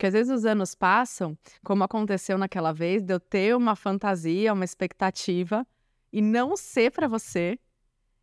Porque 0.00 0.06
às 0.06 0.14
vezes 0.14 0.32
os 0.32 0.46
anos 0.46 0.74
passam, 0.74 1.36
como 1.62 1.84
aconteceu 1.84 2.38
naquela 2.38 2.72
vez, 2.72 3.02
de 3.02 3.12
eu 3.12 3.20
ter 3.20 3.54
uma 3.54 3.76
fantasia, 3.76 4.50
uma 4.50 4.64
expectativa 4.64 5.66
e 6.10 6.22
não 6.22 6.56
ser 6.56 6.90
para 6.90 7.06
você. 7.06 7.58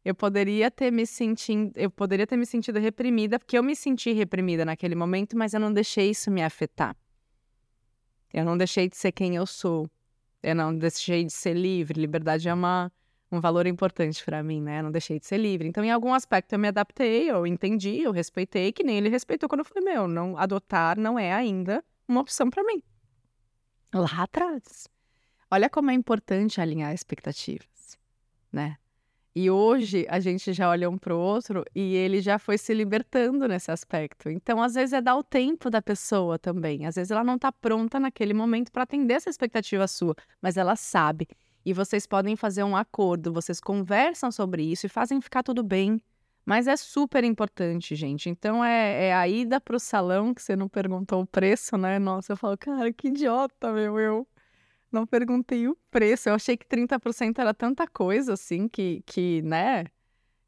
Eu 0.04 0.16
poderia 0.16 0.72
ter 0.72 0.90
me 0.90 1.06
sentindo, 1.06 1.72
eu 1.76 1.92
poderia 1.92 2.26
ter 2.26 2.36
me 2.36 2.48
sentido 2.48 2.80
reprimida, 2.80 3.38
porque 3.38 3.56
eu 3.56 3.62
me 3.62 3.76
senti 3.76 4.12
reprimida 4.12 4.66
naquele 4.66 4.96
momento, 4.96 5.38
mas 5.38 5.54
eu 5.54 5.60
não 5.60 5.72
deixei 5.72 6.10
isso 6.10 6.32
me 6.32 6.42
afetar. 6.42 6.98
Eu 8.34 8.44
não 8.44 8.58
deixei 8.58 8.90
de 8.90 8.98
ser 8.98 9.12
quem 9.12 9.36
eu 9.36 9.46
sou. 9.46 9.88
Eu 10.42 10.56
não 10.56 10.76
deixei 10.76 11.26
de 11.26 11.32
ser 11.32 11.54
livre. 11.54 12.02
Liberdade 12.02 12.50
é 12.50 12.54
uma, 12.56 12.92
um 13.32 13.40
valor 13.40 13.68
importante 13.68 14.24
para 14.24 14.42
mim, 14.42 14.62
né? 14.62 14.82
Não 14.82 14.92
deixei 14.92 15.20
de 15.20 15.26
ser 15.26 15.38
livre. 15.38 15.68
Então, 15.68 15.84
em 15.84 15.92
algum 15.92 16.13
aspecto, 16.13 16.54
eu 16.54 16.60
me 16.60 16.68
adaptei, 16.68 17.30
eu 17.30 17.46
entendi, 17.46 18.02
eu 18.02 18.12
respeitei, 18.12 18.72
que 18.72 18.84
nem 18.84 18.98
ele 18.98 19.10
respeitou 19.10 19.50
quando 19.50 19.60
eu 19.60 19.66
falei: 19.66 19.84
meu, 19.84 20.08
não, 20.08 20.38
adotar 20.38 20.98
não 20.98 21.20
é 21.20 21.34
ainda 21.34 21.84
uma 22.08 22.22
opção 22.22 22.50
para 22.50 22.63
mim. 22.63 22.82
Lá 23.94 24.24
atrás. 24.24 24.88
Olha 25.50 25.70
como 25.70 25.92
é 25.92 25.94
importante 25.94 26.60
alinhar 26.60 26.94
expectativas, 26.94 27.98
né? 28.52 28.78
E 29.40 29.52
hoje 29.52 30.06
a 30.10 30.20
gente 30.20 30.52
já 30.52 30.68
olha 30.68 30.90
um 30.90 30.98
para 30.98 31.16
o 31.16 31.20
outro 31.20 31.63
e 31.76 31.94
ele 31.94 32.22
já 32.22 32.40
foi 32.40 32.58
se 32.58 32.74
libertando 32.74 33.48
nesse 33.48 33.70
aspecto. 33.70 34.32
Então, 34.32 34.62
às 34.62 34.74
vezes, 34.74 34.94
é 34.94 35.00
dar 35.00 35.16
o 35.16 35.24
tempo 35.24 35.70
da 35.70 35.80
pessoa 35.80 36.40
também. 36.40 36.88
Às 36.88 36.96
vezes, 36.96 37.12
ela 37.12 37.24
não 37.24 37.36
está 37.36 37.52
pronta 37.52 38.00
naquele 38.00 38.34
momento 38.34 38.72
para 38.72 38.82
atender 38.82 39.13
essa 39.13 39.30
expectativa 39.30 39.88
sua, 39.88 40.16
mas 40.42 40.58
ela 40.58 40.76
sabe. 40.76 41.28
E 41.67 41.73
vocês 41.73 42.08
podem 42.08 42.38
fazer 42.38 42.63
um 42.63 42.77
acordo, 42.77 43.34
vocês 43.34 43.60
conversam 43.60 44.32
sobre 44.32 44.63
isso 44.63 44.86
e 44.86 44.89
fazem 44.89 45.19
ficar 45.19 45.43
tudo 45.43 45.62
bem. 45.62 46.01
Mas 46.45 46.65
é 46.65 46.77
super 46.77 47.25
importante, 47.25 47.93
gente. 47.93 48.30
Então, 48.30 48.63
é, 48.63 49.08
é 49.08 49.13
a 49.13 49.27
ida 49.27 49.60
para 49.60 49.75
o 49.75 49.80
salão, 49.80 50.34
que 50.34 50.41
você 50.41 50.56
não 50.56 50.69
perguntou 50.69 51.23
o 51.23 51.27
preço, 51.27 51.77
né? 51.77 51.99
Nossa, 51.99 52.32
eu 52.32 52.38
falo, 52.38 52.58
cara, 52.58 52.93
que 52.93 53.10
idiota, 53.10 53.73
meu, 53.73 53.99
eu 53.99 54.25
não 54.89 55.06
perguntei 55.06 55.67
o 55.67 55.77
preço. 55.91 56.30
Eu 56.30 56.36
achei 56.36 56.56
que 56.56 56.65
30% 56.65 57.38
era 57.38 57.53
tanta 57.53 57.86
coisa, 57.86 58.36
assim, 58.36 58.69
que, 58.69 59.03
que, 59.06 59.41
né? 59.41 59.88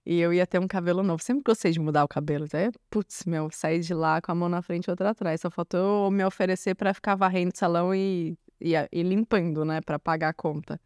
E 0.06 0.22
eu 0.22 0.32
ia 0.32 0.48
ter 0.48 0.60
um 0.60 0.70
cabelo 0.70 1.04
novo. 1.04 1.22
Sempre 1.22 1.44
gostei 1.44 1.74
de 1.74 1.82
mudar 1.82 2.06
o 2.06 2.08
cabelo. 2.08 2.46
Até, 2.46 2.72
putz, 2.90 3.26
meu, 3.26 3.50
sair 3.52 3.82
de 3.82 3.94
lá 3.94 4.22
com 4.22 4.32
a 4.32 4.36
mão 4.36 4.48
na 4.48 4.62
frente 4.62 4.86
e 4.86 4.90
outra 4.90 5.10
atrás. 5.10 5.42
Só 5.42 5.52
faltou 5.52 6.10
me 6.10 6.24
oferecer 6.24 6.76
para 6.76 6.94
ficar 6.94 7.16
varrendo 7.16 7.52
o 7.54 7.58
salão 7.58 7.94
e, 7.94 8.38
e, 8.62 8.72
e 8.90 9.04
limpando, 9.04 9.66
né? 9.66 9.82
Para 9.82 10.00
pagar 10.00 10.30
a 10.30 10.34
conta. 10.34 10.80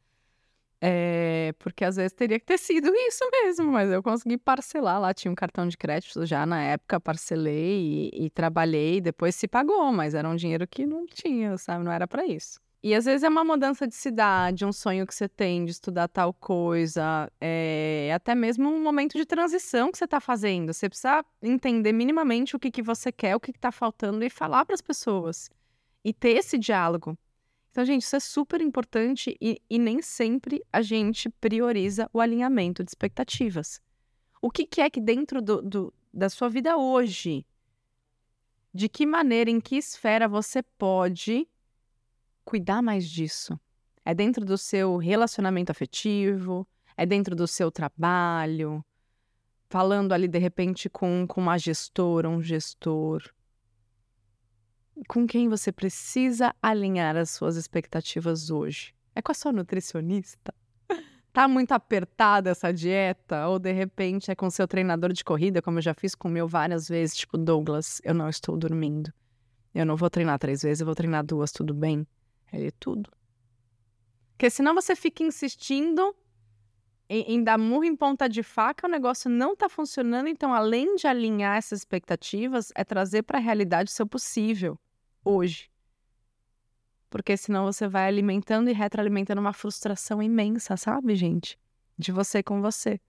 É, 0.85 1.53
porque 1.59 1.85
às 1.85 1.95
vezes 1.95 2.11
teria 2.11 2.37
que 2.37 2.45
ter 2.45 2.57
sido 2.57 2.91
isso 3.07 3.23
mesmo, 3.31 3.71
mas 3.71 3.89
eu 3.89 4.03
consegui 4.03 4.37
parcelar 4.37 4.99
lá. 4.99 5.13
Tinha 5.13 5.31
um 5.31 5.35
cartão 5.35 5.65
de 5.65 5.77
crédito 5.77 6.25
já 6.25 6.45
na 6.45 6.61
época, 6.61 6.99
parcelei 6.99 8.11
e, 8.13 8.25
e 8.25 8.29
trabalhei. 8.29 8.99
Depois 8.99 9.33
se 9.33 9.47
pagou, 9.47 9.93
mas 9.93 10.13
era 10.13 10.27
um 10.27 10.35
dinheiro 10.35 10.67
que 10.67 10.85
não 10.85 11.05
tinha, 11.05 11.57
sabe? 11.57 11.85
Não 11.85 11.91
era 11.91 12.05
para 12.05 12.25
isso. 12.25 12.59
E 12.83 12.93
às 12.93 13.05
vezes 13.05 13.23
é 13.23 13.29
uma 13.29 13.45
mudança 13.45 13.87
de 13.87 13.95
cidade, 13.95 14.65
um 14.65 14.73
sonho 14.73 15.07
que 15.07 15.15
você 15.15 15.29
tem 15.29 15.63
de 15.63 15.71
estudar 15.71 16.09
tal 16.09 16.33
coisa, 16.33 17.31
é 17.39 18.11
até 18.13 18.35
mesmo 18.35 18.69
um 18.69 18.83
momento 18.83 19.13
de 19.17 19.25
transição 19.25 19.89
que 19.89 19.97
você 19.97 20.03
está 20.03 20.19
fazendo. 20.19 20.73
Você 20.73 20.89
precisa 20.89 21.23
entender 21.41 21.93
minimamente 21.93 22.57
o 22.57 22.59
que, 22.59 22.69
que 22.69 22.81
você 22.81 23.09
quer, 23.09 23.37
o 23.37 23.39
que 23.39 23.51
está 23.51 23.71
faltando 23.71 24.21
e 24.25 24.29
falar 24.29 24.65
para 24.65 24.75
as 24.75 24.81
pessoas. 24.81 25.49
E 26.03 26.11
ter 26.13 26.31
esse 26.31 26.57
diálogo. 26.57 27.17
Então, 27.73 27.83
gente, 27.83 28.03
isso 28.03 28.15
é 28.15 28.19
super 28.19 28.61
importante 28.61 29.35
e, 29.41 29.59
e, 29.67 29.79
nem 29.79 29.99
sempre 29.99 30.63
a 30.71 30.83
gente 30.83 31.27
prioriza 31.27 32.07
o 32.13 32.19
alinhamento 32.19 32.83
de 32.83 32.91
expectativas. 32.91 33.81
O 34.39 34.51
que, 34.51 34.63
que 34.63 34.79
é 34.79 34.91
que 34.91 35.01
dentro 35.01 35.41
do, 35.41 35.59
do, 35.59 35.93
da 36.13 36.29
sua 36.29 36.49
vida 36.49 36.77
hoje, 36.77 37.43
de 38.71 38.87
que 38.87 39.07
maneira, 39.07 39.49
em 39.49 39.59
que 39.59 39.75
esfera 39.75 40.27
você 40.27 40.61
pode 40.61 41.49
cuidar 42.45 42.83
mais 42.83 43.09
disso. 43.09 43.59
É 44.05 44.13
dentro 44.13 44.45
do 44.45 44.55
seu 44.55 44.97
relacionamento 44.97 45.71
afetivo, 45.71 46.67
é 46.95 47.07
dentro 47.07 47.35
do 47.35 47.47
seu 47.47 47.71
trabalho, 47.71 48.85
falando 49.67 50.11
ali 50.11 50.27
de 50.27 50.37
repente 50.37 50.91
com, 50.91 51.25
com 51.27 51.41
uma 51.41 51.57
gestora, 51.57 52.29
um 52.29 52.39
gestor. 52.39 53.23
Com 55.07 55.25
quem 55.25 55.49
você 55.49 55.71
precisa 55.71 56.53
alinhar 56.61 57.17
as 57.17 57.31
suas 57.31 57.55
expectativas 57.55 58.49
hoje? 58.49 58.93
É 59.15 59.21
com 59.21 59.31
a 59.31 59.35
sua 59.35 59.51
nutricionista? 59.51 60.53
Tá 61.33 61.47
muito 61.47 61.71
apertada 61.71 62.51
essa 62.51 62.71
dieta? 62.71 63.47
Ou 63.47 63.57
de 63.57 63.71
repente 63.71 64.29
é 64.29 64.35
com 64.35 64.51
seu 64.51 64.67
treinador 64.67 65.11
de 65.11 65.23
corrida, 65.23 65.63
como 65.63 65.79
eu 65.79 65.81
já 65.81 65.93
fiz 65.95 66.13
com 66.13 66.27
o 66.27 66.31
meu 66.31 66.47
várias 66.47 66.87
vezes, 66.87 67.17
tipo, 67.17 67.39
Douglas, 67.39 67.99
eu 68.03 68.13
não 68.13 68.29
estou 68.29 68.55
dormindo. 68.55 69.11
Eu 69.73 69.83
não 69.83 69.95
vou 69.95 70.11
treinar 70.11 70.37
três 70.37 70.61
vezes, 70.61 70.81
eu 70.81 70.85
vou 70.85 70.93
treinar 70.93 71.25
duas, 71.25 71.51
tudo 71.51 71.73
bem? 71.73 72.05
É 72.51 72.69
tudo. 72.79 73.09
Porque 74.33 74.47
senão 74.47 74.75
você 74.75 74.95
fica 74.95 75.23
insistindo 75.23 76.15
em, 77.09 77.33
em, 77.33 77.43
dar 77.43 77.57
murro 77.57 77.83
em 77.83 77.95
ponta 77.95 78.29
de 78.29 78.43
faca, 78.43 78.85
o 78.85 78.91
negócio 78.91 79.27
não 79.27 79.53
está 79.53 79.67
funcionando. 79.67 80.27
Então, 80.27 80.53
além 80.53 80.95
de 80.95 81.07
alinhar 81.07 81.57
essas 81.57 81.79
expectativas, 81.79 82.71
é 82.75 82.83
trazer 82.83 83.23
para 83.23 83.39
a 83.39 83.41
realidade 83.41 83.89
o 83.89 83.93
seu 83.93 84.05
possível 84.05 84.77
hoje. 85.23 85.69
Porque 87.09 87.37
senão 87.37 87.65
você 87.65 87.87
vai 87.87 88.07
alimentando 88.07 88.69
e 88.69 88.73
retroalimentando 88.73 89.39
uma 89.39 89.53
frustração 89.53 90.21
imensa, 90.21 90.75
sabe, 90.75 91.15
gente? 91.15 91.59
De 91.97 92.11
você 92.11 92.41
com 92.41 92.61
você. 92.61 92.99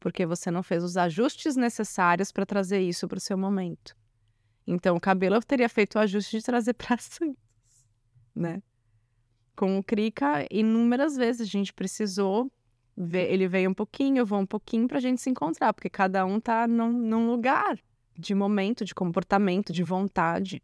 Porque 0.00 0.26
você 0.26 0.50
não 0.50 0.62
fez 0.62 0.82
os 0.82 0.96
ajustes 0.96 1.56
necessários 1.56 2.32
para 2.32 2.44
trazer 2.44 2.80
isso 2.80 3.06
para 3.06 3.18
o 3.18 3.20
seu 3.20 3.38
momento. 3.38 3.96
Então, 4.66 4.96
o 4.96 5.00
cabelo 5.00 5.36
eu 5.36 5.42
teria 5.42 5.68
feito 5.68 5.94
o 5.94 6.00
ajuste 6.00 6.38
de 6.38 6.44
trazer 6.44 6.74
para 6.74 6.98
Santos, 6.98 7.36
né? 8.34 8.62
com 9.56 9.78
o 9.78 9.82
Krika, 9.82 10.46
inúmeras 10.50 11.16
vezes 11.16 11.40
a 11.40 11.50
gente 11.50 11.72
precisou 11.72 12.52
ver, 12.96 13.32
ele 13.32 13.48
veio 13.48 13.70
um 13.70 13.74
pouquinho, 13.74 14.18
eu 14.18 14.26
vou 14.26 14.38
um 14.38 14.46
pouquinho 14.46 14.86
para 14.86 14.98
a 14.98 15.00
gente 15.00 15.20
se 15.20 15.30
encontrar, 15.30 15.72
porque 15.72 15.88
cada 15.88 16.24
um 16.26 16.38
tá 16.38 16.68
num, 16.68 16.92
num 16.92 17.26
lugar 17.26 17.78
de 18.16 18.34
momento, 18.34 18.84
de 18.84 18.94
comportamento, 18.94 19.72
de 19.72 19.82
vontade. 19.82 20.62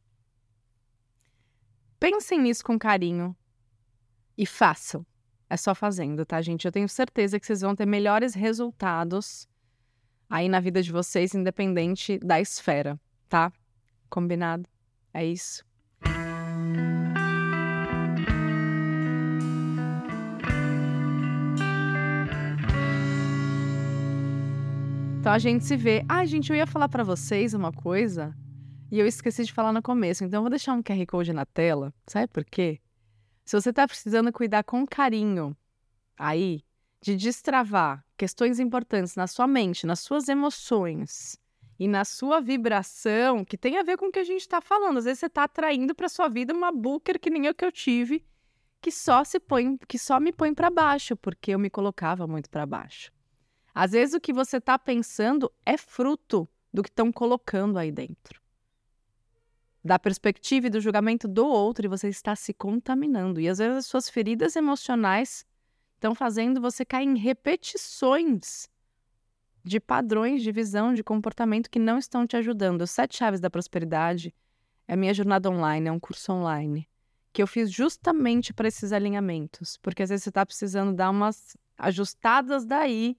Pensem 2.03 2.41
nisso 2.41 2.65
com 2.65 2.77
carinho 2.77 3.33
e 4.37 4.45
façam. 4.45 5.07
É 5.49 5.57
só 5.57 5.73
fazendo, 5.73 6.27
tá, 6.27 6.43
gente? 6.43 6.65
Eu 6.65 6.73
tenho 6.73 6.89
certeza 6.89 7.39
que 7.39 7.47
vocês 7.47 7.61
vão 7.61 7.77
ter 7.77 7.87
melhores 7.87 8.35
resultados 8.35 9.47
aí 10.29 10.49
na 10.49 10.59
vida 10.59 10.83
de 10.83 10.91
vocês, 10.91 11.33
independente 11.33 12.19
da 12.19 12.41
esfera, 12.41 13.01
tá? 13.29 13.53
Combinado? 14.11 14.69
É 15.15 15.25
isso. 15.25 15.65
Então 25.21 25.33
a 25.33 25.39
gente 25.39 25.65
se 25.65 25.77
vê. 25.77 26.05
Ah, 26.09 26.25
gente, 26.25 26.51
eu 26.51 26.57
ia 26.57 26.67
falar 26.67 26.89
para 26.89 27.05
vocês 27.05 27.55
uma 27.55 27.71
coisa 27.71 28.35
e 28.93 29.01
eu 29.01 29.07
esqueci 29.07 29.43
de 29.43 29.53
falar 29.55 29.73
no 29.73 29.81
começo. 29.81 30.23
Então 30.23 30.39
eu 30.39 30.43
vou 30.43 30.51
deixar 30.51 30.75
um 30.75 30.83
QR 30.83 31.07
Code 31.07 31.33
na 31.33 31.47
tela. 31.47 31.95
Sabe 32.07 32.29
por 32.29 32.45
quê? 32.45 32.79
Se 33.43 33.59
você 33.59 33.71
está 33.71 33.89
precisando 33.89 34.31
cuidar 34.31 34.63
com 34.65 34.87
carinho 34.87 35.57
aí 36.15 36.63
de 37.01 37.17
destravar 37.17 38.05
questões 38.19 38.61
importantes 38.61 39.17
na 39.17 39.27
sua 39.27 39.47
mente, 39.47 39.87
nas 39.87 40.01
suas 40.01 40.29
emoções 40.29 41.39
e 41.79 41.89
na 41.89 42.05
sua 42.05 42.39
vibração, 42.39 43.47
que 43.47 43.57
tem 43.57 43.79
a 43.79 43.83
ver 43.83 43.97
com 43.97 44.09
o 44.09 44.13
que 44.13 44.19
a 44.19 44.25
gente 44.25 44.43
está 44.43 44.61
falando. 44.61 44.99
Às 44.99 45.07
vezes 45.07 45.21
você 45.21 45.27
está 45.27 45.45
atraindo 45.45 45.95
para 45.95 46.07
sua 46.11 46.29
vida 46.29 46.53
uma 46.53 46.71
booker 46.71 47.19
que 47.19 47.31
nem 47.31 47.47
eu 47.47 47.55
que 47.55 47.65
eu 47.65 47.73
tive, 47.73 48.23
que 48.79 48.93
só 48.93 49.25
se 49.25 49.41
põe, 49.41 49.79
que 49.89 49.99
só 49.99 50.21
me 50.21 50.35
põe 50.35 50.53
para 50.53 50.69
baixo, 50.69 51.17
porque 51.17 51.53
eu 51.53 51.59
me 51.59 51.71
colocava 51.71 52.27
muito 52.27 52.51
para 52.51 52.67
baixo. 52.67 53.11
Às 53.75 53.93
vezes 53.93 54.15
o 54.15 54.21
que 54.21 54.35
você 54.35 54.59
está 54.59 54.79
pensando 54.79 55.51
é 55.65 55.79
fruto 55.79 56.47
do 56.71 56.83
que 56.83 56.91
estão 56.91 57.11
colocando 57.11 57.79
aí 57.79 57.91
dentro. 57.91 58.42
Da 59.85 59.99
perspectiva 59.99 60.69
e 60.69 60.71
do 60.71 60.81
julgamento 60.81 61.27
do 61.27 61.47
outro, 61.47 61.87
e 61.87 61.89
você 61.89 62.09
está 62.09 62.37
se 62.37 62.55
contaminando. 62.55 63.41
E 63.41 63.49
às 63.49 63.59
vezes 63.59 63.79
as 63.79 63.87
suas 63.87 64.09
feridas 64.09 64.55
emocionais 64.55 65.45
estão 65.95 66.15
fazendo 66.15 66.61
você 66.61 66.85
cair 66.85 67.07
em 67.07 67.19
repetições 67.19 68.69
de 69.65 69.81
padrões 69.81 70.43
de 70.43 70.53
visão, 70.53 70.95
de 70.95 71.03
comportamento 71.03 71.71
que 71.71 71.79
não 71.79 71.99
estão 71.99 72.27
te 72.27 72.37
ajudando. 72.37 72.83
Os 72.83 72.91
Sete 72.91 73.17
Chaves 73.17 73.41
da 73.41 73.51
Prosperidade 73.51 74.35
é 74.87 74.95
a 74.95 74.97
minha 74.97 75.15
jornada 75.15 75.51
online, 75.51 75.89
é 75.89 75.93
um 75.93 76.01
curso 76.01 76.33
online 76.33 76.89
que 77.33 77.43
eu 77.43 77.47
fiz 77.47 77.71
justamente 77.71 78.53
para 78.53 78.69
esses 78.69 78.93
alinhamentos, 78.93 79.79
porque 79.79 80.03
às 80.03 80.11
vezes 80.11 80.25
você 80.25 80.29
está 80.29 80.45
precisando 80.45 80.93
dar 80.93 81.11
umas 81.11 81.57
ajustadas 81.79 82.67
daí 82.67 83.17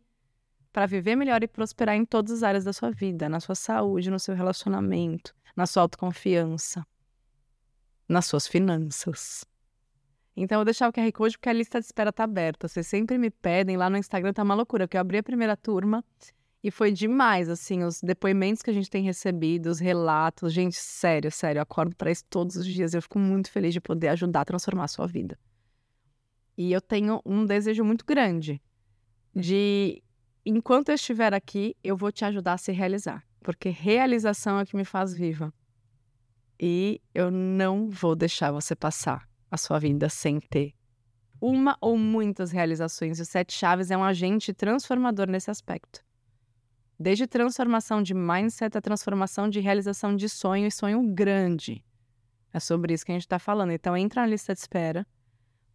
para 0.72 0.86
viver 0.86 1.16
melhor 1.16 1.44
e 1.44 1.48
prosperar 1.48 1.96
em 1.96 2.06
todas 2.06 2.32
as 2.32 2.44
áreas 2.44 2.64
da 2.64 2.72
sua 2.72 2.92
vida, 2.92 3.28
na 3.28 3.40
sua 3.40 3.56
saúde, 3.56 4.12
no 4.12 4.20
seu 4.20 4.36
relacionamento, 4.36 5.36
na 5.56 5.66
sua 5.66 5.84
autoconfiança, 5.84 6.86
nas 8.08 8.26
suas 8.26 8.48
finanças. 8.48 9.46
Então, 10.36 10.60
eu 10.60 10.66
deixar 10.66 10.90
o 10.90 10.94
QR 10.94 11.12
Code 11.12 11.38
porque 11.38 11.50
a 11.50 11.54
lista 11.54 11.80
de 11.80 11.86
espera 11.86 12.10
está 12.10 12.24
aberta. 12.24 12.68
Vocês 12.68 12.88
sempre 12.88 13.18
me 13.18 13.30
pedem, 13.30 13.78
lá 13.78 13.90
no 13.90 13.98
Instagram 13.98 14.34
tá 14.34 14.42
uma 14.42 14.56
loucura, 14.56 14.88
porque 14.88 14.98
eu 14.98 15.02
abri 15.02 15.18
a 15.20 15.24
primeira 15.24 15.56
turma 15.56 16.04
e 16.64 16.72
foi 16.72 16.92
demais, 16.92 17.50
assim, 17.50 17.84
os 17.84 18.02
depoimentos 18.02 18.64
que 18.64 18.70
a 18.70 18.74
gente 18.74 18.90
tem 18.90 19.04
recebido, 19.04 19.68
os 19.68 19.80
relatos. 19.80 20.54
Gente, 20.54 20.76
sério, 20.76 21.32
sério, 21.32 21.60
eu 21.60 21.64
acordo 21.64 21.96
para 21.96 22.10
isso 22.10 22.24
todos 22.30 22.56
os 22.56 22.66
dias. 22.66 22.94
Eu 22.94 23.02
fico 23.02 23.20
muito 23.20 23.52
feliz 23.52 23.74
de 23.74 23.82
poder 23.82 24.08
ajudar 24.10 24.42
a 24.42 24.46
transformar 24.46 24.86
a 24.86 24.88
sua 24.88 25.06
vida. 25.06 25.38
E 26.58 26.72
eu 26.72 26.80
tenho 26.80 27.22
um 27.26 27.46
desejo 27.46 27.84
muito 27.84 28.06
grande 28.06 28.62
de, 29.36 30.02
enquanto 30.46 30.90
eu 30.90 30.96
estiver 30.96 31.34
aqui, 31.34 31.76
eu 31.84 31.98
vou 31.98 32.12
te 32.12 32.24
ajudar 32.24 32.54
a 32.54 32.58
se 32.58 32.72
realizar. 32.72 33.24
Porque 33.44 33.70
realização 33.70 34.60
é 34.60 34.64
o 34.64 34.66
que 34.66 34.76
me 34.76 34.86
faz 34.86 35.14
viva. 35.14 35.54
E 36.60 37.02
eu 37.14 37.30
não 37.30 37.90
vou 37.90 38.16
deixar 38.16 38.52
você 38.52 38.76
passar 38.76 39.28
a 39.52 39.58
sua 39.58 39.80
vida 39.80 40.10
sem 40.10 40.40
ter 40.40 40.74
uma 41.46 41.78
ou 41.82 41.98
muitas 41.98 42.54
realizações. 42.54 43.20
E 43.20 43.22
o 43.22 43.26
Sete 43.26 43.52
Chaves 43.52 43.92
é 43.92 43.98
um 43.98 44.04
agente 44.04 44.54
transformador 44.54 45.30
nesse 45.30 45.52
aspecto. 45.52 46.02
Desde 46.98 47.28
transformação 47.28 48.02
de 48.02 48.14
mindset 48.14 48.78
a 48.78 48.82
transformação 48.82 49.50
de 49.50 49.60
realização 49.60 50.16
de 50.16 50.30
sonho 50.30 50.68
e 50.68 50.72
sonho 50.72 51.04
grande. 51.14 51.84
É 52.54 52.62
sobre 52.62 52.94
isso 52.94 53.06
que 53.06 53.12
a 53.12 53.16
gente 53.16 53.24
está 53.24 53.40
falando. 53.40 53.72
Então, 53.72 53.98
entra 53.98 54.22
na 54.22 54.28
lista 54.28 54.54
de 54.54 54.62
espera, 54.62 55.06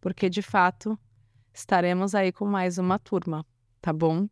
porque 0.01 0.27
de 0.27 0.41
fato 0.41 0.97
estaremos 1.53 2.15
aí 2.15 2.31
com 2.31 2.45
mais 2.45 2.79
uma 2.79 2.97
turma, 2.97 3.45
tá 3.79 3.93
bom? 3.93 4.27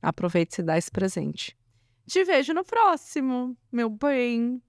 Aproveite 0.00 0.60
e 0.60 0.64
dá 0.64 0.78
esse 0.78 0.90
presente. 0.90 1.56
Te 2.06 2.24
vejo 2.24 2.54
no 2.54 2.64
próximo, 2.64 3.56
meu 3.70 3.90
bem. 3.90 4.62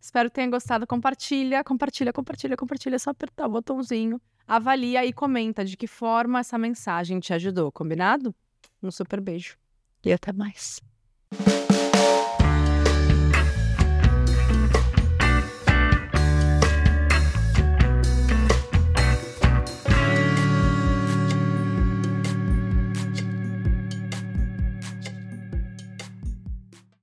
Espero 0.00 0.28
que 0.30 0.36
tenha 0.36 0.48
gostado. 0.48 0.86
Compartilha, 0.86 1.64
compartilha, 1.64 2.12
compartilha, 2.12 2.56
compartilha. 2.56 2.94
É 2.94 2.98
só 2.98 3.10
apertar 3.10 3.46
o 3.46 3.50
botãozinho. 3.50 4.20
Avalia 4.46 5.04
e 5.04 5.12
comenta 5.12 5.64
de 5.64 5.76
que 5.76 5.88
forma 5.88 6.38
essa 6.38 6.56
mensagem 6.56 7.18
te 7.18 7.34
ajudou, 7.34 7.72
combinado? 7.72 8.32
Um 8.80 8.92
super 8.92 9.20
beijo 9.20 9.58
e 10.04 10.12
até 10.12 10.32
mais. 10.32 10.80